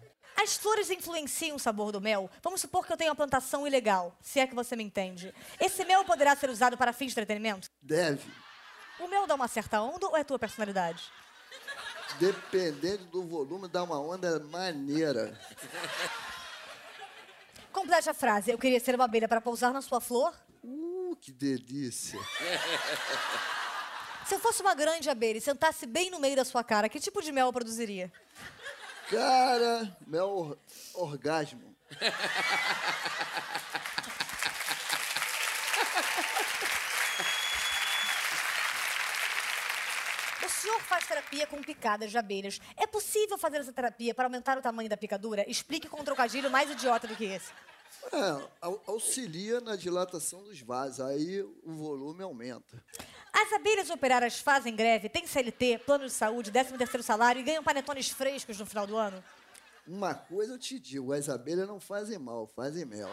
As 0.43 0.57
flores 0.57 0.91
influenciam 0.91 1.57
o 1.57 1.59
sabor 1.59 1.93
do 1.93 2.01
mel? 2.01 2.29
Vamos 2.43 2.61
supor 2.61 2.85
que 2.85 2.93
eu 2.93 2.97
tenho 2.97 3.11
uma 3.11 3.17
plantação 3.17 3.65
ilegal, 3.67 4.17
se 4.21 4.41
é 4.41 4.47
que 4.47 4.55
você 4.55 4.75
me 4.75 4.83
entende. 4.83 5.33
Esse 5.61 5.85
mel 5.85 6.05
poderá 6.05 6.35
ser 6.35 6.51
usado 6.51 6.77
para 6.77 6.93
fins 6.93 7.07
de 7.09 7.13
entretenimento? 7.13 7.69
Deve, 7.81 8.29
O 8.99 9.07
mel 9.07 9.27
dá 9.27 9.35
uma 9.37 9.47
certa 9.47 9.81
onda 9.81 10.07
ou 10.09 10.17
é 10.17 10.25
tua 10.25 10.39
personalidade? 10.39 11.11
dependendo 12.19 13.05
do 13.07 13.23
volume, 13.25 13.69
dar 13.69 13.85
uma 13.85 13.99
onda 13.99 14.39
maneira. 14.41 15.39
Complete 17.73 18.11
a 18.11 18.15
frase. 18.15 18.51
Eu 18.51 18.59
queria 18.59 18.79
ser 18.79 18.95
uma 18.95 19.05
abelha 19.05 19.27
para 19.27 19.41
pousar 19.41 19.73
na 19.73 19.81
sua 19.81 20.01
flor. 20.01 20.35
Uh, 20.63 21.17
que 21.21 21.33
delícia. 21.33 22.21
Se 24.27 24.35
eu 24.35 24.39
fosse 24.39 24.61
uma 24.61 24.75
grande 24.75 25.09
abelha 25.09 25.39
e 25.39 25.41
sentasse 25.41 25.87
bem 25.87 26.11
no 26.11 26.21
meio 26.21 26.37
da 26.37 26.45
sua 26.45 26.63
cara, 26.63 26.89
que 26.89 27.01
tipo 27.01 27.23
de 27.23 27.33
mel 27.33 27.47
eu 27.47 27.53
produziria? 27.53 28.13
Cara, 29.13 29.95
meu 30.07 30.27
or- 30.31 30.59
orgasmo. 30.95 31.77
O 40.45 40.49
senhor 40.49 40.81
faz 40.81 41.07
terapia 41.07 41.47
com 41.47 41.63
picadas 41.63 42.11
de 42.11 42.19
abelhas. 42.19 42.61
É 42.77 42.87
possível 42.87 43.39
fazer 43.39 43.59
essa 43.59 43.73
terapia 43.73 44.15
para 44.15 44.25
aumentar 44.25 44.59
o 44.59 44.63
tamanho 44.63 44.89
da 44.89 44.97
picadura? 44.97 45.45
Explique 45.49 45.89
com 45.89 46.01
um 46.01 46.05
trocadilho 46.05 46.51
mais 46.51 46.71
idiota 46.71 47.07
do 47.07 47.15
que 47.15 47.25
esse. 47.25 47.53
É, 48.13 48.49
au- 48.61 48.83
auxilia 48.87 49.61
na 49.61 49.77
dilatação 49.77 50.43
dos 50.43 50.61
vasos, 50.61 51.01
aí 51.01 51.41
o 51.43 51.73
volume 51.73 52.23
aumenta. 52.23 52.83
As 53.33 53.53
abelhas 53.53 53.89
operárias 53.91 54.39
fazem 54.39 54.75
greve, 54.75 55.09
têm 55.09 55.27
CLT, 55.27 55.79
plano 55.87 56.05
de 56.07 56.13
saúde, 56.13 56.51
13 56.51 56.77
terceiro 56.77 57.03
salário 57.03 57.41
e 57.41 57.45
ganham 57.45 57.63
panetones 57.63 58.09
frescos 58.11 58.59
no 58.59 58.67
final 58.67 58.87
do 58.87 58.97
ano? 58.97 59.23
Uma 59.87 60.15
coisa 60.15 60.53
eu 60.55 60.59
te 60.59 60.79
digo, 60.79 61.13
as 61.13 61.29
abelhas 61.29 61.67
não 61.67 61.81
fazem 61.81 62.19
mal, 62.19 62.47
fazem 62.55 62.85
mel. 62.85 63.09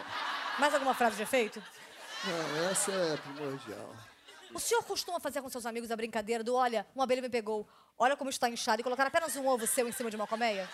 Mais 0.60 0.74
alguma 0.74 0.94
frase 0.94 1.16
de 1.16 1.24
efeito? 1.24 1.64
Não, 2.26 2.70
essa 2.70 2.92
é 2.92 3.18
primordial. 3.18 3.96
O 4.54 4.60
senhor 4.60 4.84
costuma 4.84 5.20
fazer 5.20 5.42
com 5.42 5.50
seus 5.50 5.66
amigos 5.66 5.90
a 5.92 5.96
brincadeira 5.96 6.44
do 6.44 6.54
olha, 6.56 6.86
uma 6.94 7.06
abelha 7.06 7.22
me 7.22 7.30
pegou, 7.30 7.68
olha 7.98 8.18
como 8.18 8.30
está 8.30 8.50
inchado 8.50 8.82
e 8.82 8.84
colocar 8.84 9.08
apenas 9.08 9.36
um 9.36 9.48
ovo 9.48 9.66
seu 9.66 9.88
em 9.88 9.92
cima 9.92 10.10
de 10.10 10.16
uma 10.16 10.28
colmeia? 10.28 10.68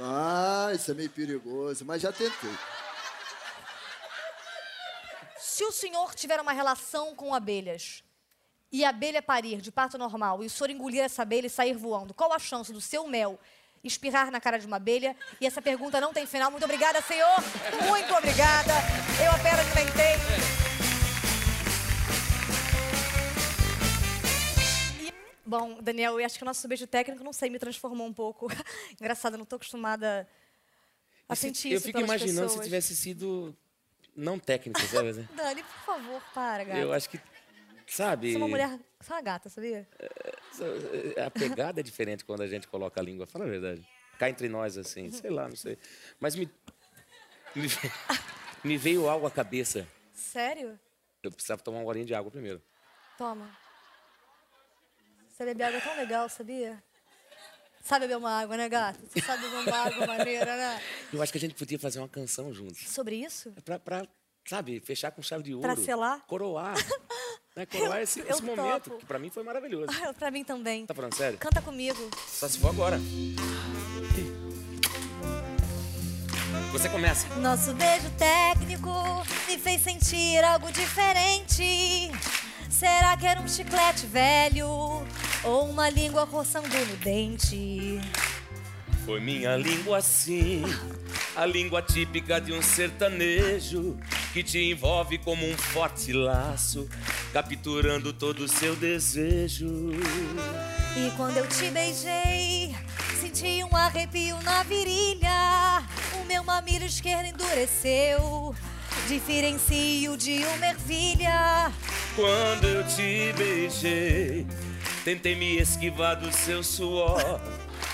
Ah, 0.00 0.70
isso 0.74 0.90
é 0.90 0.94
meio 0.94 1.10
perigoso, 1.10 1.84
mas 1.84 2.00
já 2.02 2.12
tentei. 2.12 2.50
Se 5.54 5.62
o 5.64 5.70
senhor 5.70 6.12
tiver 6.16 6.40
uma 6.40 6.50
relação 6.52 7.14
com 7.14 7.32
abelhas 7.32 8.02
e 8.72 8.84
a 8.84 8.88
abelha 8.88 9.22
parir 9.22 9.60
de 9.60 9.70
parto 9.70 9.96
normal 9.96 10.42
e 10.42 10.46
o 10.46 10.50
senhor 10.50 10.68
engolir 10.68 11.00
essa 11.00 11.22
abelha 11.22 11.46
e 11.46 11.50
sair 11.50 11.74
voando, 11.76 12.12
qual 12.12 12.32
a 12.32 12.40
chance 12.40 12.72
do 12.72 12.80
seu 12.80 13.06
mel 13.06 13.38
espirrar 13.84 14.32
na 14.32 14.40
cara 14.40 14.58
de 14.58 14.66
uma 14.66 14.78
abelha? 14.78 15.16
E 15.40 15.46
essa 15.46 15.62
pergunta 15.62 16.00
não 16.00 16.12
tem 16.12 16.26
final. 16.26 16.50
Muito 16.50 16.64
obrigada, 16.64 17.00
senhor. 17.02 17.36
Muito 17.86 18.12
obrigada. 18.14 18.72
Eu 19.24 19.30
apenas 19.30 19.64
inventei. 19.68 20.14
Bom, 25.46 25.78
Daniel, 25.80 26.18
eu 26.18 26.26
acho 26.26 26.36
que 26.36 26.42
o 26.42 26.46
nosso 26.46 26.66
beijo 26.66 26.88
técnico, 26.88 27.22
não 27.22 27.32
sei, 27.32 27.48
me 27.48 27.60
transformou 27.60 28.08
um 28.08 28.12
pouco. 28.12 28.48
Engraçado, 29.00 29.34
eu 29.34 29.38
não 29.38 29.46
tô 29.46 29.54
acostumada 29.54 30.28
a 31.28 31.34
E 31.34 31.36
se- 31.36 31.42
sentir 31.42 31.68
eu 31.70 31.76
isso 31.76 31.86
fico 31.86 31.98
pelas 32.00 32.10
imaginando 32.10 32.48
se 32.48 32.54
pessoas. 32.54 32.64
tivesse 32.66 32.96
sido 32.96 33.56
não 34.16 34.38
técnico, 34.38 34.80
sabe? 34.80 35.12
Dani, 35.34 35.62
por 35.62 35.84
favor, 35.84 36.22
para, 36.34 36.64
gata. 36.64 36.78
Eu 36.78 36.92
acho 36.92 37.08
que, 37.08 37.20
sabe? 37.86 38.30
Você 38.30 38.36
é 38.36 38.38
uma 38.38 38.48
mulher. 38.48 38.78
Você 39.00 39.12
é 39.12 39.14
uma 39.14 39.22
gata, 39.22 39.48
sabia? 39.48 39.88
A 41.24 41.30
pegada 41.30 41.80
é 41.80 41.82
diferente 41.82 42.24
quando 42.24 42.42
a 42.42 42.46
gente 42.46 42.66
coloca 42.68 43.00
a 43.00 43.04
língua, 43.04 43.26
fala 43.26 43.44
a 43.44 43.48
verdade. 43.48 43.86
Cá 44.18 44.30
entre 44.30 44.48
nós, 44.48 44.78
assim. 44.78 45.10
Sei 45.10 45.30
lá, 45.30 45.48
não 45.48 45.56
sei. 45.56 45.78
Mas 46.20 46.36
me. 46.36 46.48
Me, 47.54 47.68
me 48.64 48.76
veio 48.76 49.08
algo 49.08 49.26
à 49.26 49.30
cabeça. 49.30 49.86
Sério? 50.12 50.78
Eu 51.22 51.32
precisava 51.32 51.62
tomar 51.62 51.78
um 51.78 51.84
golinho 51.84 52.06
de 52.06 52.14
água 52.14 52.30
primeiro. 52.30 52.62
Toma. 53.16 53.50
Você 55.28 55.44
bebe 55.44 55.62
água 55.64 55.80
tão 55.80 55.96
legal, 55.96 56.28
sabia? 56.28 56.82
Sabe 57.84 58.06
beber 58.06 58.16
uma 58.16 58.40
água, 58.40 58.56
né, 58.56 58.66
gata? 58.68 58.98
Você 59.12 59.20
sabe 59.20 59.42
beber 59.42 59.68
uma 59.68 59.76
água 59.76 60.06
maneira, 60.08 60.56
né? 60.56 60.80
Eu 61.12 61.22
acho 61.22 61.30
que 61.30 61.36
a 61.38 61.40
gente 61.40 61.54
podia 61.54 61.78
fazer 61.78 61.98
uma 61.98 62.08
canção 62.08 62.52
juntos. 62.52 62.88
Sobre 62.88 63.16
isso? 63.16 63.52
Pra, 63.64 63.78
pra 63.78 64.06
sabe, 64.48 64.80
fechar 64.80 65.10
com 65.10 65.22
chave 65.22 65.42
de 65.44 65.54
ouro. 65.54 65.62
Pra 65.66 65.76
selar? 65.76 66.20
Coroar. 66.26 66.74
né? 67.54 67.66
Coroar 67.66 68.00
esse, 68.00 68.20
Eu- 68.20 68.26
esse 68.30 68.40
eu 68.42 68.56
momento, 68.56 68.84
topo. 68.84 68.98
que 68.98 69.04
pra 69.06 69.18
mim 69.18 69.28
foi 69.28 69.42
maravilhoso. 69.42 69.86
Ah, 70.02 70.14
pra 70.14 70.30
mim 70.30 70.42
também. 70.42 70.86
Tá 70.86 70.94
falando 70.94 71.14
sério? 71.14 71.38
Canta 71.38 71.60
comigo. 71.60 72.10
Só 72.26 72.48
se 72.48 72.58
for 72.58 72.68
agora. 72.70 72.98
Você 76.72 76.88
começa. 76.88 77.26
Nosso 77.36 77.72
beijo 77.74 78.10
técnico 78.18 78.90
me 79.46 79.58
fez 79.58 79.82
sentir 79.82 80.42
algo 80.42 80.72
diferente. 80.72 82.10
Será 82.70 83.16
que 83.16 83.26
era 83.26 83.40
um 83.40 83.46
chiclete 83.48 84.06
velho 84.06 85.06
ou 85.44 85.68
uma 85.68 85.88
língua 85.90 86.24
roçando 86.24 86.68
no 86.68 86.96
dente? 86.96 88.00
Foi 89.04 89.20
minha 89.20 89.54
língua 89.56 90.00
sim, 90.00 90.62
a 91.36 91.44
língua 91.44 91.82
típica 91.82 92.40
de 92.40 92.52
um 92.54 92.62
sertanejo 92.62 93.98
que 94.32 94.42
te 94.42 94.58
envolve 94.58 95.18
como 95.18 95.46
um 95.46 95.56
forte 95.56 96.12
laço, 96.12 96.88
capturando 97.32 98.12
todo 98.12 98.44
o 98.44 98.48
seu 98.48 98.74
desejo. 98.74 99.90
E 100.96 101.10
quando 101.16 101.36
eu 101.36 101.46
te 101.46 101.70
beijei, 101.70 102.74
senti 103.20 103.62
um 103.62 103.76
arrepio 103.76 104.40
na 104.42 104.62
virilha. 104.62 105.82
O 106.20 106.24
meu 106.24 106.42
mamilo 106.42 106.84
esquerdo 106.84 107.26
endureceu. 107.26 108.54
Diferencio 109.06 110.16
de 110.16 110.44
uma 110.56 110.66
ervilha. 110.66 111.70
Quando 112.16 112.64
eu 112.64 112.86
te 112.86 113.34
beijei, 113.36 114.46
tentei 115.04 115.36
me 115.36 115.58
esquivar 115.58 116.16
do 116.16 116.32
seu 116.32 116.62
suor. 116.62 117.40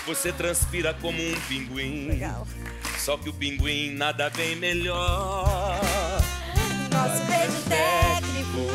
Você 0.07 0.31
transpira 0.31 0.93
como 0.93 1.21
um 1.21 1.39
pinguim. 1.47 2.07
Legal. 2.07 2.47
Só 2.97 3.17
que 3.17 3.29
o 3.29 3.33
pinguim 3.33 3.91
nada 3.91 4.29
bem 4.29 4.55
melhor. 4.55 5.79
Nosso 6.91 7.23
beijo 7.25 7.61
técnico 7.67 8.69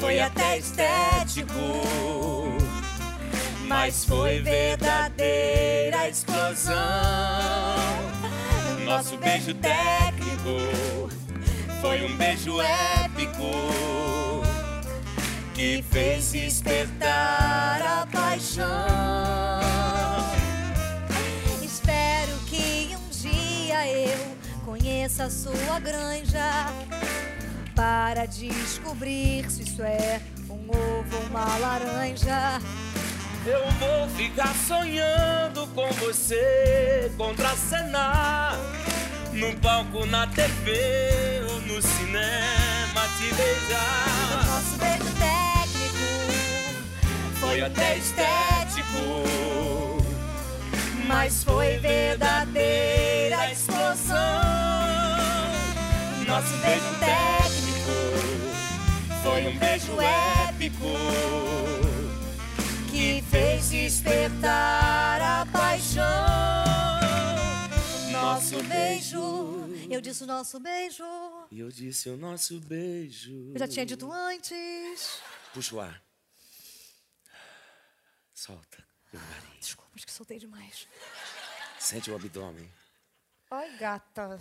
foi 0.00 0.20
até 0.20 0.58
estético. 0.58 1.52
Mas 3.66 4.04
foi 4.04 4.40
verdadeira 4.40 6.08
explosão. 6.08 6.74
Nosso 8.84 9.16
beijo 9.16 9.54
técnico 9.54 11.08
foi 11.80 12.04
um 12.04 12.16
beijo 12.16 12.60
épico 12.60 13.82
que 15.54 15.84
fez 15.90 16.32
despertar 16.32 17.82
a 17.82 18.06
paixão. 18.06 18.64
Espero 21.62 22.36
que 22.46 22.96
um 22.96 23.08
dia 23.10 23.86
eu 23.88 24.36
conheça 24.64 25.24
a 25.24 25.30
sua 25.30 25.78
granja 25.78 26.66
para 27.74 28.26
descobrir 28.26 29.50
se 29.50 29.62
isso 29.62 29.82
é 29.82 30.20
um 30.48 30.70
ovo 30.70 31.16
ou 31.16 31.22
uma 31.28 31.58
laranja. 31.58 32.60
Eu 33.44 33.70
vou 33.72 34.08
ficar 34.10 34.54
sonhando 34.54 35.66
com 35.74 35.90
você 35.94 37.12
contracenar 37.16 38.56
no 39.32 39.54
palco, 39.56 40.06
na 40.06 40.26
TV 40.28 41.42
ou 41.50 41.60
no 41.62 41.82
cinema 41.82 43.02
te 43.18 43.34
beijar. 43.34 44.46
Nosso 44.46 44.76
beijo 44.78 45.18
técnico 45.18 45.41
Foi 47.52 47.60
até 47.60 47.98
estético, 47.98 49.26
mas 51.06 51.44
foi 51.44 51.76
verdadeira 51.76 53.52
explosão. 53.52 54.16
Nosso 56.26 56.56
beijo 56.56 56.98
técnico 56.98 57.92
foi 59.22 59.46
um 59.48 59.58
beijo 59.58 59.92
épico 60.00 60.96
que 62.90 63.22
fez 63.30 63.68
despertar 63.68 65.20
a 65.20 65.46
paixão. 65.52 66.02
Nosso 68.12 68.62
beijo, 68.62 69.68
eu 69.90 70.00
disse 70.00 70.24
o 70.24 70.26
nosso 70.26 70.58
beijo. 70.58 71.04
E 71.50 71.60
eu 71.60 71.68
disse 71.68 72.08
o 72.08 72.16
nosso 72.16 72.58
beijo. 72.60 73.52
Eu 73.52 73.58
já 73.58 73.68
tinha 73.68 73.84
dito 73.84 74.10
antes. 74.10 75.20
Puxa 75.52 75.76
o 75.76 75.80
ar. 75.80 76.11
Solta. 78.42 78.78
devagarinho. 79.12 79.60
Desculpa, 79.60 79.90
acho 79.94 80.04
que 80.04 80.10
soltei 80.10 80.36
demais. 80.36 80.88
Sente 81.78 82.10
o 82.10 82.16
abdômen. 82.16 82.68
Ai, 83.48 83.76
gata. 83.76 84.40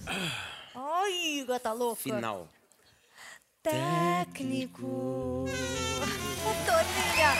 Ai, 0.74 1.46
gata 1.48 1.72
louca. 1.72 2.02
Final. 2.02 2.50
Técnico. 3.62 5.46
Toninha. 6.66 7.32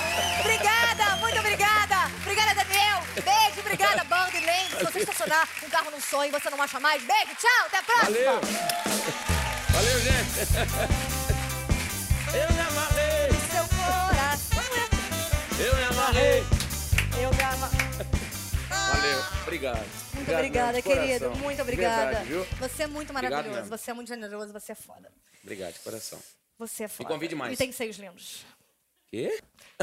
Obrigada, 0.42 1.16
muito 1.16 1.40
obrigada. 1.40 1.96
Obrigada, 2.22 2.54
Daniel. 2.54 3.00
Beijo, 3.16 3.60
obrigada, 3.62 4.04
banda 4.04 4.38
e 4.38 4.46
lente. 4.46 4.78
Se 4.78 4.84
você 4.84 5.00
estacionar 5.00 5.50
um 5.64 5.70
carro 5.70 5.90
no 5.90 6.00
sonho 6.00 6.30
e 6.30 6.40
você 6.40 6.48
não 6.52 6.62
acha 6.62 6.80
mais, 6.80 7.04
beijo, 7.04 7.36
tchau, 7.38 7.66
até 7.66 7.78
a 7.78 7.84
próxima. 7.84 8.12
Valeu! 8.12 8.42
Valeu, 9.72 10.00
gente! 10.02 10.40
Eu 12.38 12.54
me 12.54 12.60
amarrei! 12.60 13.32
Seu 13.50 13.66
coração 13.78 14.64
é... 14.78 15.66
Eu 15.66 15.76
me 15.76 15.84
amarrei! 15.86 16.51
Me. 19.02 19.08
Valeu, 19.08 19.20
obrigado. 19.42 20.14
Muito 20.14 20.32
obrigada, 20.32 20.82
querido. 20.82 21.32
Muito 21.38 21.62
obrigada. 21.62 22.06
Verdade, 22.06 22.28
viu? 22.28 22.46
Você 22.60 22.84
é 22.84 22.88
muito 22.88 23.10
Obrigado 23.12 23.32
maravilhoso. 23.32 23.70
Você 23.70 23.92
é 23.92 23.94
muito 23.94 24.08
generoso. 24.08 24.54
Você 24.54 24.72
é 24.72 24.76
foda. 24.76 25.12
Obrigado, 25.44 25.74
de 25.74 25.80
coração. 25.80 26.20
Você 26.60 26.84
é 26.84 26.88
foda. 26.88 27.10
convide 27.10 27.34
mais. 27.34 27.54
E 27.54 27.58
tem 27.58 27.72
seios 27.72 27.98
lindos. 27.98 28.46
Quê? 29.10 29.42